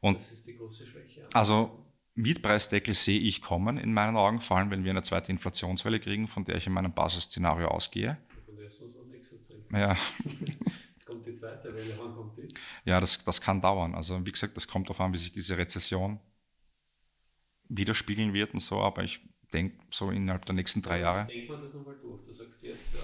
Und 0.00 0.18
das 0.18 0.32
ist 0.32 0.46
die 0.46 0.56
große 0.56 0.86
Schwäche. 0.86 1.22
Also 1.32 1.84
Mietpreisdeckel 2.14 2.94
sehe 2.94 3.20
ich 3.20 3.40
kommen 3.40 3.78
in 3.78 3.92
meinen 3.94 4.16
Augen, 4.16 4.40
vor 4.40 4.58
allem 4.58 4.70
wenn 4.70 4.84
wir 4.84 4.90
eine 4.90 5.02
zweite 5.02 5.32
Inflationswelle 5.32 5.98
kriegen, 5.98 6.28
von 6.28 6.44
der 6.44 6.56
ich 6.56 6.66
in 6.66 6.72
meinem 6.72 6.92
Basisszenario 6.92 7.68
ausgehe. 7.68 8.18
Von 8.46 8.56
der 8.56 8.66
uns 8.66 9.10
nichts. 9.10 9.34
Ja, 9.72 9.96
Jetzt 10.94 11.06
kommt 11.06 11.26
die 11.26 11.34
zweite 11.34 11.74
Welle. 11.74 11.94
Wann 11.98 12.14
kommt 12.14 12.36
die? 12.36 12.48
ja 12.84 13.00
das, 13.00 13.24
das 13.24 13.40
kann 13.40 13.60
dauern. 13.62 13.94
Also 13.94 14.24
wie 14.26 14.32
gesagt, 14.32 14.56
das 14.56 14.68
kommt 14.68 14.88
darauf 14.88 15.00
an, 15.00 15.14
wie 15.14 15.18
sich 15.18 15.32
diese 15.32 15.56
Rezession 15.56 16.20
widerspiegeln 17.68 18.34
wird 18.34 18.52
und 18.52 18.60
so, 18.60 18.80
aber 18.80 19.02
ich 19.04 19.20
denke, 19.52 19.78
so 19.90 20.10
innerhalb 20.10 20.44
der 20.44 20.54
nächsten 20.54 20.82
drei 20.82 21.00
Jahre. 21.00 21.26
Denk 21.26 21.48
mal 21.48 21.60
das 21.60 21.72
nochmal 21.72 21.96
durch. 22.00 22.22
Du 22.26 22.32
sagst 22.32 22.62
jetzt, 22.62 22.94
äh, 22.94 22.98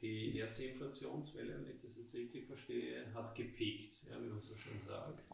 die 0.00 0.36
erste 0.38 0.64
Inflationswelle, 0.64 1.54
wenn 1.56 1.74
ich 1.74 1.80
das 1.82 1.96
jetzt 1.96 2.14
richtig 2.14 2.46
verstehe, 2.46 3.12
hat 3.14 3.34
gepiekt, 3.34 3.98
ja, 4.08 4.16
wie 4.22 4.28
man 4.28 4.40
so 4.40 4.56
schön 4.56 4.80
sagt. 4.86 5.24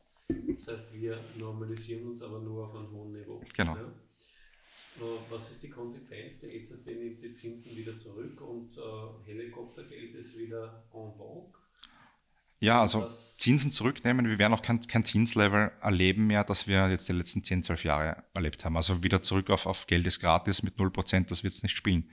Das 0.65 0.79
heißt, 0.81 0.93
wir 0.95 1.19
normalisieren 1.39 2.07
uns 2.09 2.23
aber 2.23 2.39
nur 2.41 2.67
auf 2.67 2.75
einem 2.75 2.91
hohen 2.91 3.13
Niveau. 3.13 3.43
Genau. 3.57 3.77
Ja? 3.77 3.83
Äh, 3.83 5.03
Was 5.31 5.51
ist 5.51 5.63
die 5.63 5.71
Konsequenz? 5.71 6.41
Die 6.41 6.47
EZB 6.49 6.87
nimmt 6.87 7.23
die 7.23 7.33
Zinsen 7.35 7.77
wieder 7.77 7.97
zurück 7.99 8.41
und 8.41 8.77
äh, 8.77 8.81
Helikoptergeld 9.27 10.15
ist 10.15 10.37
wieder 10.39 10.85
en 10.93 11.13
vogue. 11.17 11.53
Ja, 12.61 12.81
also 12.81 13.03
Das- 13.03 13.37
Zinsen 13.37 13.71
zurücknehmen, 13.73 14.27
wir 14.29 14.39
werden 14.39 14.55
auch 14.55 14.63
kein, 14.63 14.81
kein 14.81 15.05
Zinslevel 15.05 15.73
erleben 15.83 16.27
mehr, 16.27 16.45
das 16.45 16.67
wir 16.67 16.89
jetzt 16.89 17.09
die 17.09 17.13
letzten 17.13 17.45
10, 17.45 17.63
12 17.63 17.85
Jahre 17.85 18.25
erlebt 18.33 18.65
haben. 18.65 18.77
Also 18.77 19.03
wieder 19.03 19.21
zurück 19.21 19.51
auf, 19.51 19.67
auf 19.67 19.87
Geld 19.87 20.07
ist 20.07 20.21
gratis 20.21 20.63
mit 20.63 20.77
0%, 20.79 21.27
das 21.29 21.43
wird 21.45 21.53
es 21.53 21.63
nicht 21.63 21.77
spielen. 21.77 22.11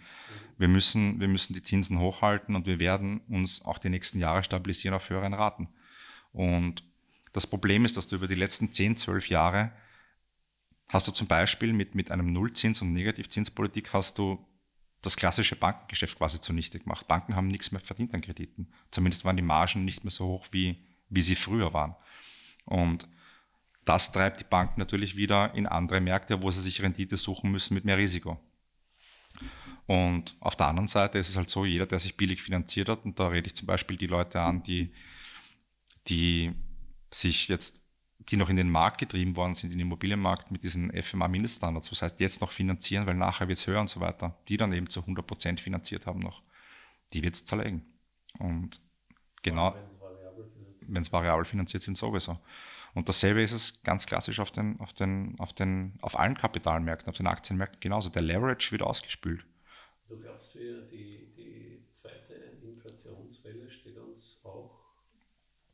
Wir 0.58 0.68
müssen, 0.68 1.20
wir 1.22 1.28
müssen 1.30 1.54
die 1.54 1.62
Zinsen 1.64 2.00
hochhalten 2.00 2.56
und 2.56 2.66
wir 2.66 2.80
werden 2.80 3.22
uns 3.30 3.64
auch 3.64 3.78
die 3.78 3.90
nächsten 3.90 4.20
Jahre 4.20 4.44
stabilisieren 4.44 4.96
auf 4.96 5.10
höheren 5.10 5.34
Raten. 5.34 5.70
Und 6.34 6.84
das 7.32 7.48
Problem 7.48 7.86
ist, 7.86 7.98
dass 7.98 8.08
du 8.08 8.16
über 8.16 8.28
die 8.28 8.36
letzten 8.36 8.74
10, 8.74 8.98
12 8.98 9.30
Jahre 9.30 9.72
hast 10.90 11.08
du 11.08 11.12
zum 11.12 11.28
Beispiel 11.28 11.74
mit, 11.74 11.96
mit 11.96 12.12
einem 12.12 12.34
Nullzins- 12.34 12.82
und 12.82 12.94
Negativzinspolitik 12.94 13.94
hast 13.94 14.18
du 14.18 14.46
das 15.02 15.16
klassische 15.16 15.56
Bankengeschäft 15.56 16.18
quasi 16.18 16.42
zunichte 16.42 16.80
gemacht. 16.80 17.08
Banken 17.08 17.36
haben 17.36 17.48
nichts 17.48 17.72
mehr 17.72 17.82
verdient 17.82 18.14
an 18.14 18.22
Krediten. 18.22 18.72
Zumindest 18.92 19.26
waren 19.26 19.38
die 19.38 19.42
Margen 19.42 19.86
nicht 19.86 20.04
mehr 20.04 20.12
so 20.12 20.26
hoch, 20.28 20.48
wie, 20.52 20.84
wie 21.10 21.22
sie 21.22 21.36
früher 21.36 21.74
waren. 21.74 21.96
Und 22.66 23.08
das 23.86 24.12
treibt 24.12 24.40
die 24.40 24.46
Banken 24.46 24.80
natürlich 24.80 25.16
wieder 25.16 25.56
in 25.56 25.66
andere 25.66 26.02
Märkte, 26.02 26.44
wo 26.44 26.52
sie 26.52 26.62
sich 26.62 26.82
Rendite 26.82 27.18
suchen 27.18 27.52
müssen 27.52 27.74
mit 27.74 27.86
mehr 27.86 27.98
Risiko. 27.98 28.40
Und 29.88 30.36
auf 30.40 30.56
der 30.56 30.68
anderen 30.68 30.88
Seite 30.88 31.18
ist 31.18 31.30
es 31.30 31.36
halt 31.36 31.50
so, 31.50 31.66
jeder, 31.66 31.88
der 31.88 32.00
sich 32.00 32.16
billig 32.16 32.44
finanziert 32.44 32.88
hat, 32.88 33.04
und 33.04 33.20
da 33.20 33.28
rede 33.28 33.48
ich 33.48 33.56
zum 33.56 33.66
Beispiel 33.66 33.98
die 33.98 34.08
Leute 34.08 34.40
an, 34.40 34.62
die, 34.62 34.94
die 36.08 36.54
sich 37.12 37.48
jetzt, 37.48 37.86
die 38.20 38.38
noch 38.38 38.50
in 38.50 38.56
den 38.56 38.70
Markt 38.70 39.00
getrieben 39.00 39.36
worden 39.36 39.56
sind, 39.56 39.72
in 39.72 39.78
den 39.78 39.88
Immobilienmarkt 39.88 40.52
mit 40.52 40.64
diesen 40.64 40.92
FMA-Mindeststandards, 40.92 41.90
das 41.90 42.02
heißt 42.02 42.20
jetzt 42.20 42.42
noch 42.42 42.52
finanzieren, 42.52 43.06
weil 43.06 43.16
nachher 43.16 43.48
wird 43.48 43.58
es 43.58 43.68
höher 43.68 43.82
und 43.82 43.90
so 43.90 44.00
weiter, 44.00 44.38
die 44.48 44.58
dann 44.58 44.74
eben 44.74 44.90
zu 44.90 45.02
100% 45.02 45.60
finanziert 45.60 46.06
haben 46.06 46.20
noch, 46.20 46.42
die 47.14 47.24
wird 47.24 47.36
es 47.36 47.46
zerlegen. 47.46 47.86
Und 48.40 48.80
genau, 49.42 49.76
wenn 50.82 51.02
es 51.02 51.12
variabel 51.12 51.46
finanziert 51.46 51.84
sind, 51.84 51.98
sowieso. 51.98 52.40
Und 52.94 53.08
dasselbe 53.08 53.42
ist 53.42 53.54
es 53.54 53.84
ganz 53.84 54.06
klassisch 54.06 54.40
auf, 54.40 54.52
den, 54.52 54.80
auf, 54.80 54.94
den, 54.94 55.40
auf, 55.40 55.54
den, 55.54 55.98
auf 56.02 56.20
allen 56.20 56.36
Kapitalmärkten, 56.36 57.10
auf 57.10 57.18
den 57.18 57.28
Aktienmärkten 57.28 57.80
genauso. 57.80 58.10
Der 58.10 58.22
Leverage 58.22 58.72
wird 58.72 58.82
ausgespült. 58.82 59.46
Du 60.10 60.20
glaubst, 60.20 60.56
die 60.56 61.86
zweite 61.94 62.34
Inflationswelle 62.62 63.72
steht 63.72 63.98
uns 63.98 64.40
auch 64.44 64.82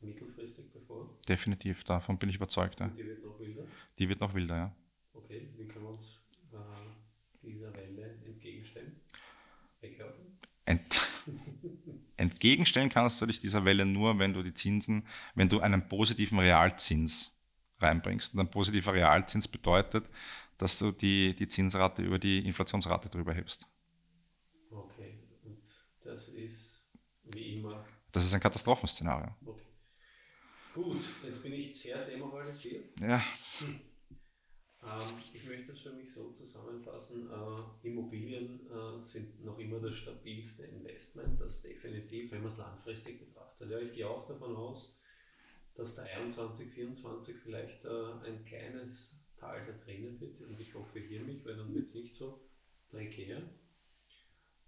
mittelfristig 0.00 0.72
bevor? 0.72 1.17
Definitiv, 1.28 1.84
davon 1.84 2.18
bin 2.18 2.30
ich 2.30 2.36
überzeugt. 2.36 2.80
Ja. 2.80 2.88
Die 2.88 3.04
wird 3.04 3.22
noch 3.22 3.38
wilder? 3.38 3.62
Die 3.98 4.08
wird 4.08 4.20
noch 4.20 4.34
wilder, 4.34 4.56
ja. 4.56 4.76
Okay, 5.12 5.48
wie 5.56 5.68
können 5.68 5.84
wir 5.84 5.90
uns 5.90 6.22
äh, 6.52 7.46
dieser 7.46 7.74
Welle 7.74 8.18
entgegenstellen? 8.24 8.96
Wegkaufen? 9.80 10.38
Ent 10.64 11.06
entgegenstellen 12.16 12.88
kannst 12.88 13.20
du 13.20 13.26
dich 13.26 13.40
dieser 13.40 13.64
Welle 13.64 13.84
nur, 13.84 14.18
wenn 14.18 14.32
du 14.32 14.42
die 14.42 14.54
Zinsen, 14.54 15.06
wenn 15.34 15.48
du 15.48 15.60
einen 15.60 15.86
positiven 15.86 16.38
Realzins 16.38 17.34
reinbringst. 17.78 18.34
Und 18.34 18.40
ein 18.40 18.50
positiver 18.50 18.94
Realzins 18.94 19.46
bedeutet, 19.46 20.08
dass 20.56 20.78
du 20.78 20.92
die, 20.92 21.36
die 21.36 21.46
Zinsrate 21.46 22.02
über 22.02 22.18
die 22.18 22.44
Inflationsrate 22.46 23.08
drüber 23.08 23.34
hebst. 23.34 23.66
Okay, 24.70 25.18
und 25.44 25.58
das 26.02 26.28
ist 26.28 26.82
wie 27.24 27.58
immer. 27.58 27.84
Das 28.12 28.24
ist 28.24 28.32
ein 28.32 28.40
Katastrophenszenario. 28.40 29.34
Okay. 29.44 29.67
Gut, 30.78 31.02
jetzt 31.24 31.42
bin 31.42 31.54
ich 31.54 31.76
sehr 31.76 32.04
demoralisiert. 32.06 32.84
Ja. 33.00 33.20
Hm. 33.58 33.80
Ähm, 34.80 35.14
ich 35.34 35.44
möchte 35.44 35.72
es 35.72 35.80
für 35.80 35.90
mich 35.90 36.12
so 36.12 36.30
zusammenfassen, 36.30 37.28
äh, 37.28 37.88
Immobilien 37.88 38.60
äh, 38.70 39.02
sind 39.02 39.44
noch 39.44 39.58
immer 39.58 39.80
das 39.80 39.96
stabilste 39.96 40.66
Investment, 40.66 41.40
das 41.40 41.62
definitiv, 41.62 42.30
wenn 42.30 42.42
man 42.42 42.52
es 42.52 42.58
langfristig 42.58 43.18
betrachtet. 43.18 43.72
Ja, 43.72 43.80
ich 43.80 43.92
gehe 43.92 44.08
auch 44.08 44.28
davon 44.28 44.54
aus, 44.54 44.96
dass 45.74 45.96
23, 45.96 46.70
24 46.70 47.36
vielleicht 47.36 47.84
äh, 47.84 48.12
ein 48.24 48.44
kleines 48.44 49.20
Tal 49.36 49.66
da 49.66 49.72
drinnen 49.84 50.20
wird 50.20 50.40
und 50.42 50.60
ich 50.60 50.74
hoffe 50.74 51.00
hier 51.00 51.22
mich, 51.22 51.44
weil 51.44 51.56
dann 51.56 51.74
wird 51.74 51.88
es 51.88 51.94
nicht 51.94 52.14
so 52.14 52.48
prekär. 52.88 53.42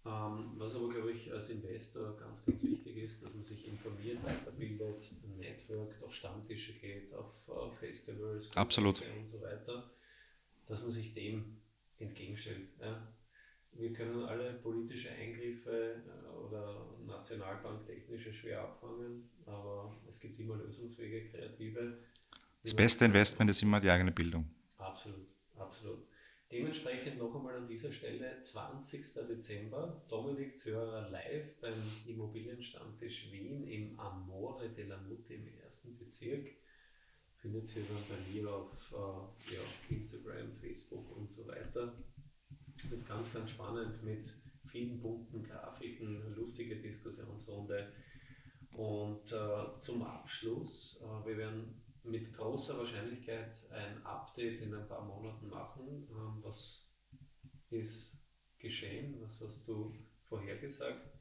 Ähm, 0.07 0.53
was 0.57 0.75
aber, 0.75 0.89
glaube 0.89 1.13
ich, 1.13 1.33
als 1.33 1.51
Investor 1.51 2.17
ganz, 2.17 2.45
ganz 2.45 2.63
wichtig 2.63 2.97
ist, 2.97 3.23
dass 3.23 3.35
man 3.35 3.45
sich 3.45 3.69
informiert, 3.69 4.23
weiterbildet, 4.25 5.05
networkt, 5.39 6.03
auf 6.03 6.15
Stammtische 6.15 6.73
geht, 6.75 7.13
auf, 7.15 7.49
auf 7.49 7.79
Festivals, 7.79 8.51
Absolut. 8.57 9.03
und 9.03 9.31
so 9.31 9.41
weiter 9.43 9.91
dass 10.71 10.83
man 10.83 10.93
sich 10.93 11.13
dem 11.13 11.57
entgegenstellt. 11.99 12.69
Ja. 12.81 13.13
Wir 13.73 13.93
können 13.93 14.25
alle 14.25 14.55
politische 14.55 15.11
Eingriffe 15.11 16.03
äh, 16.07 16.29
oder 16.29 16.87
nationalbanktechnische 17.07 18.33
schwer 18.33 18.63
abfangen, 18.63 19.29
aber 19.47 19.97
es 20.09 20.19
gibt 20.19 20.39
immer 20.41 20.57
Lösungswege, 20.57 21.29
kreative. 21.29 21.99
Das 22.63 22.75
beste 22.75 23.05
Investment 23.05 23.51
ist 23.51 23.63
immer 23.63 23.81
die 23.81 23.91
eigene 23.91 24.13
Bildung. 24.13 24.49
Absolut. 24.79 25.29
Dementsprechend 26.51 27.19
noch 27.19 27.35
einmal 27.35 27.57
an 27.57 27.69
dieser 27.69 27.93
Stelle 27.93 28.43
20. 28.43 29.07
Dezember, 29.29 30.05
Dominik 30.09 30.59
Zörer 30.59 31.09
live 31.09 31.61
beim 31.61 31.81
Immobilienstammtisch 32.07 33.31
Wien 33.31 33.65
im 33.69 33.99
Amore 34.01 34.69
della 34.71 35.01
Mutte 35.01 35.35
im 35.35 35.47
ersten 35.47 35.97
Bezirk 35.97 36.51
findet 37.41 37.75
ihr 37.75 37.85
dann 37.85 38.03
bei 38.09 38.33
mir 38.33 38.53
auf 38.53 38.93
äh, 38.93 39.55
ja, 39.55 39.61
Instagram, 39.89 40.53
Facebook 40.61 41.17
und 41.17 41.31
so 41.31 41.47
weiter. 41.47 41.95
Wird 42.89 43.07
ganz, 43.07 43.33
ganz 43.33 43.51
spannend 43.51 44.03
mit 44.03 44.27
vielen 44.67 45.01
bunten 45.01 45.43
Grafiken, 45.43 46.35
lustige 46.35 46.77
Diskussionsrunde. 46.77 47.93
Und 48.73 49.33
äh, 49.33 49.81
zum 49.81 50.03
Abschluss, 50.03 51.03
äh, 51.03 51.27
wir 51.27 51.37
werden 51.39 51.83
mit 52.11 52.33
großer 52.35 52.79
Wahrscheinlichkeit 52.79 53.71
ein 53.71 54.05
Update 54.05 54.61
in 54.63 54.75
ein 54.75 54.87
paar 54.89 55.05
Monaten 55.05 55.49
machen. 55.49 56.09
Ähm, 56.11 56.43
was 56.43 56.87
ist 57.71 58.19
geschehen? 58.59 59.21
Was 59.21 59.41
hast 59.41 59.67
du 59.67 59.95
vorhergesagt? 60.29 61.17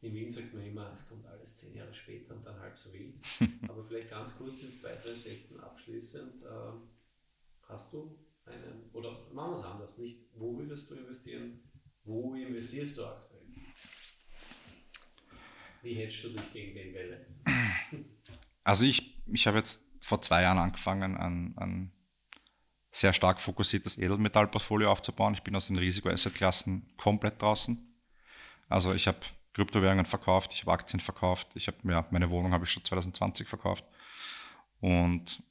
In 0.00 0.14
Wien 0.14 0.30
sagt 0.30 0.54
man 0.54 0.64
immer, 0.64 0.92
es 0.94 1.08
kommt 1.08 1.26
alles 1.26 1.56
zehn 1.56 1.74
Jahre 1.74 1.92
später 1.92 2.34
und 2.34 2.44
dann 2.44 2.58
halb 2.60 2.78
so 2.78 2.92
wild. 2.92 3.16
Aber 3.68 3.84
vielleicht 3.84 4.10
ganz 4.10 4.36
kurz 4.36 4.60
in 4.62 4.74
zwei, 4.74 4.94
drei 4.94 5.14
Sätzen 5.14 5.60
abschließend. 5.60 6.42
Äh, 6.42 6.72
hast 7.62 7.92
du 7.92 8.16
einen, 8.44 8.88
oder 8.92 9.28
machen 9.32 9.52
wir 9.52 9.56
es 9.56 9.64
anders, 9.64 9.98
nicht 9.98 10.20
wo 10.34 10.56
würdest 10.56 10.88
du 10.90 10.94
investieren, 10.94 11.60
wo 12.04 12.34
investierst 12.34 12.96
du 12.96 13.04
aktuell? 13.04 13.42
Wie 15.82 15.94
hältst 15.94 16.24
du 16.24 16.30
dich 16.30 16.52
gegen 16.52 16.74
die 16.74 16.94
Welle? 16.94 17.26
Also 18.64 18.84
ich, 18.84 19.14
ich 19.26 19.46
habe 19.46 19.58
jetzt 19.58 19.87
vor 20.00 20.20
zwei 20.22 20.42
Jahren 20.42 20.58
angefangen, 20.58 21.16
ein, 21.16 21.54
ein 21.56 21.92
sehr 22.90 23.12
stark 23.12 23.40
fokussiertes 23.40 23.98
Edelmetallportfolio 23.98 24.90
aufzubauen. 24.90 25.34
Ich 25.34 25.42
bin 25.42 25.54
aus 25.54 25.66
den 25.66 25.76
Risiko-Asset-Klassen 25.76 26.90
komplett 26.96 27.40
draußen. 27.40 27.78
Also 28.68 28.92
ich 28.94 29.06
habe 29.06 29.18
Kryptowährungen 29.54 30.06
verkauft, 30.06 30.52
ich 30.52 30.62
habe 30.62 30.72
Aktien 30.72 31.00
verkauft, 31.00 31.48
ich 31.54 31.66
habe 31.66 31.76
ja, 31.84 32.06
meine 32.10 32.30
Wohnung 32.30 32.52
habe 32.52 32.64
ich 32.64 32.70
schon 32.70 32.84
2020 32.84 33.48
verkauft 33.48 33.84
und 34.80 35.42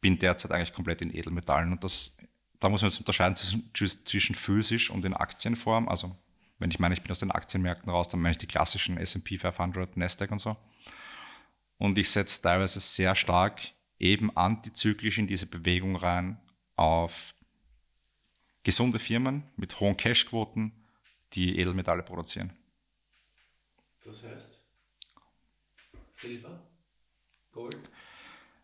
bin 0.00 0.18
derzeit 0.18 0.50
eigentlich 0.52 0.72
komplett 0.72 1.02
in 1.02 1.14
Edelmetallen 1.14 1.72
und 1.72 1.84
das 1.84 2.16
da 2.62 2.68
muss 2.68 2.82
man 2.82 2.90
jetzt 2.90 3.00
unterscheiden 3.00 3.34
zwischen 3.34 4.34
physisch 4.36 4.88
und 4.88 5.04
in 5.04 5.14
Aktienform. 5.14 5.88
Also 5.88 6.16
wenn 6.60 6.70
ich 6.70 6.78
meine, 6.78 6.94
ich 6.94 7.02
bin 7.02 7.10
aus 7.10 7.18
den 7.18 7.32
Aktienmärkten 7.32 7.90
raus, 7.90 8.08
dann 8.08 8.20
meine 8.20 8.32
ich 8.32 8.38
die 8.38 8.46
klassischen 8.46 8.98
S&P 8.98 9.36
500, 9.36 9.96
Nasdaq 9.96 10.30
und 10.30 10.38
so. 10.38 10.56
Und 11.76 11.98
ich 11.98 12.08
setze 12.08 12.40
teilweise 12.40 12.78
sehr 12.78 13.16
stark 13.16 13.62
eben 14.02 14.36
antizyklisch 14.36 15.18
in 15.18 15.26
diese 15.26 15.46
Bewegung 15.46 15.96
rein 15.96 16.40
auf 16.76 17.34
gesunde 18.64 18.98
Firmen 18.98 19.44
mit 19.56 19.80
hohen 19.80 19.96
Cashquoten, 19.96 20.72
die 21.32 21.58
Edelmetalle 21.58 22.02
produzieren. 22.02 22.52
Das 24.04 24.22
heißt 24.22 24.58
Silber, 26.14 26.62
Gold? 27.52 27.78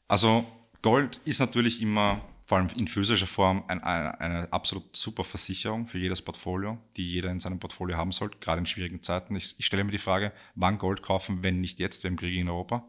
Also 0.08 0.46
Gold 0.82 1.20
ist 1.24 1.38
natürlich 1.38 1.80
immer, 1.80 2.24
vor 2.46 2.58
allem 2.58 2.68
in 2.76 2.88
physischer 2.88 3.26
Form, 3.26 3.64
ein, 3.68 3.82
eine, 3.82 4.20
eine 4.20 4.52
absolut 4.52 4.96
super 4.96 5.24
Versicherung 5.24 5.86
für 5.86 5.98
jedes 5.98 6.22
Portfolio, 6.22 6.78
die 6.96 7.12
jeder 7.12 7.30
in 7.30 7.40
seinem 7.40 7.60
Portfolio 7.60 7.96
haben 7.96 8.12
sollte, 8.12 8.38
gerade 8.38 8.60
in 8.60 8.66
schwierigen 8.66 9.02
Zeiten. 9.02 9.36
Ich, 9.36 9.58
ich 9.58 9.66
stelle 9.66 9.84
mir 9.84 9.92
die 9.92 9.98
Frage, 9.98 10.32
wann 10.54 10.78
Gold 10.78 11.02
kaufen, 11.02 11.42
wenn 11.42 11.60
nicht 11.60 11.78
jetzt 11.78 12.04
im 12.04 12.16
Krieg 12.16 12.36
in 12.36 12.48
Europa? 12.48 12.84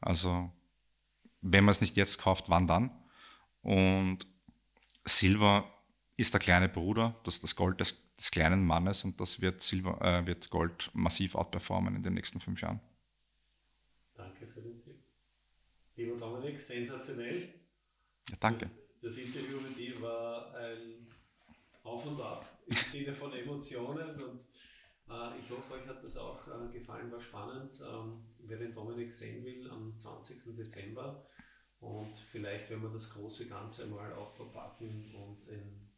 Also 0.00 0.50
wenn 1.44 1.64
man 1.64 1.72
es 1.72 1.80
nicht 1.80 1.96
jetzt 1.96 2.18
kauft, 2.18 2.48
wann 2.48 2.66
dann? 2.66 2.90
Und 3.62 4.26
Silber 5.04 5.70
ist 6.16 6.34
der 6.34 6.40
kleine 6.40 6.68
Bruder, 6.68 7.20
das 7.24 7.34
ist 7.34 7.42
das 7.44 7.56
Gold 7.56 7.80
des 7.80 8.04
des 8.16 8.30
kleinen 8.30 8.64
Mannes 8.64 9.04
und 9.04 9.18
das 9.20 9.40
wird, 9.40 9.62
Silber, 9.62 10.00
äh, 10.00 10.26
wird 10.26 10.50
Gold 10.50 10.90
massiv 10.94 11.34
outperformen 11.34 11.96
in 11.96 12.02
den 12.02 12.14
nächsten 12.14 12.40
fünf 12.40 12.60
Jahren. 12.60 12.80
Danke 14.14 14.46
für 14.46 14.62
den 14.62 14.80
Tipp. 14.80 15.02
Lieber 15.96 16.16
Dominik, 16.16 16.60
sensationell. 16.60 17.54
Ja, 18.30 18.36
danke. 18.40 18.70
Das, 19.02 19.14
das 19.14 19.18
Interview 19.18 19.60
mit 19.60 19.76
dir 19.76 20.00
war 20.00 20.54
ein 20.54 21.06
Auf 21.82 22.06
und 22.06 22.20
Ab 22.20 22.46
im 22.66 22.76
Sinne 22.90 23.14
von 23.14 23.32
Emotionen 23.32 24.22
und 24.22 24.42
äh, 25.08 25.38
ich 25.38 25.50
hoffe, 25.50 25.74
euch 25.74 25.86
hat 25.86 26.02
das 26.02 26.16
auch 26.16 26.40
äh, 26.46 26.72
gefallen, 26.72 27.10
war 27.10 27.20
spannend. 27.20 27.72
Ähm, 27.80 28.24
wer 28.38 28.58
den 28.58 28.72
Dominik 28.72 29.12
sehen 29.12 29.44
will, 29.44 29.68
am 29.70 29.96
20. 29.98 30.56
Dezember 30.56 31.26
und 31.84 32.18
vielleicht, 32.30 32.70
wenn 32.70 32.82
wir 32.82 32.90
das 32.90 33.10
große 33.10 33.46
Ganze 33.46 33.86
mal 33.86 34.12
auch 34.14 34.32
verpacken 34.32 35.14
und 35.14 35.46
in 35.48 35.88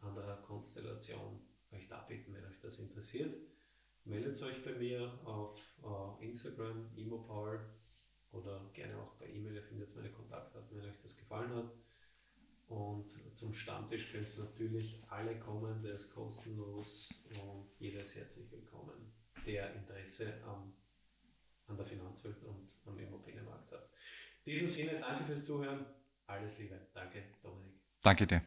anderer 0.00 0.36
Konstellation 0.42 1.40
euch 1.70 1.88
bitten, 2.08 2.34
wenn 2.34 2.44
euch 2.44 2.60
das 2.60 2.78
interessiert. 2.78 3.34
Meldet 4.04 4.40
euch 4.42 4.62
bei 4.62 4.72
mir 4.72 5.18
auf 5.24 5.58
uh, 5.82 6.22
Instagram, 6.22 6.90
emopower 6.96 7.60
oder 8.32 8.70
gerne 8.72 8.98
auch 8.98 9.16
per 9.16 9.28
E-Mail, 9.28 9.54
ihr 9.54 9.62
findet 9.62 9.94
meine 9.96 10.10
Kontaktdaten, 10.10 10.76
wenn 10.76 10.90
euch 10.90 11.00
das 11.02 11.16
gefallen 11.16 11.54
hat. 11.54 11.72
Und 12.68 13.10
zum 13.36 13.54
Stammtisch 13.54 14.10
könnt 14.10 14.36
ihr 14.36 14.44
natürlich 14.44 15.02
alle 15.08 15.38
kommen, 15.38 15.82
der 15.82 15.94
ist 15.94 16.12
kostenlos 16.14 17.10
und 17.42 17.70
jeder 17.78 18.02
ist 18.02 18.14
herzlich 18.14 18.50
willkommen, 18.50 19.12
der 19.46 19.74
Interesse 19.74 20.42
am, 20.44 20.74
an 21.66 21.76
der 21.76 21.86
Finanzwelt 21.86 22.42
und 22.42 22.68
am 22.84 22.98
Immobilienmarkt 22.98 23.72
hat. 23.72 23.93
In 24.46 24.52
diesem 24.52 24.68
Sinne, 24.68 25.00
danke 25.00 25.24
fürs 25.24 25.46
Zuhören, 25.46 25.86
alles 26.26 26.58
Liebe, 26.58 26.78
danke 26.92 27.22
Dominik. 27.42 27.80
Danke 28.02 28.26
dir. 28.26 28.42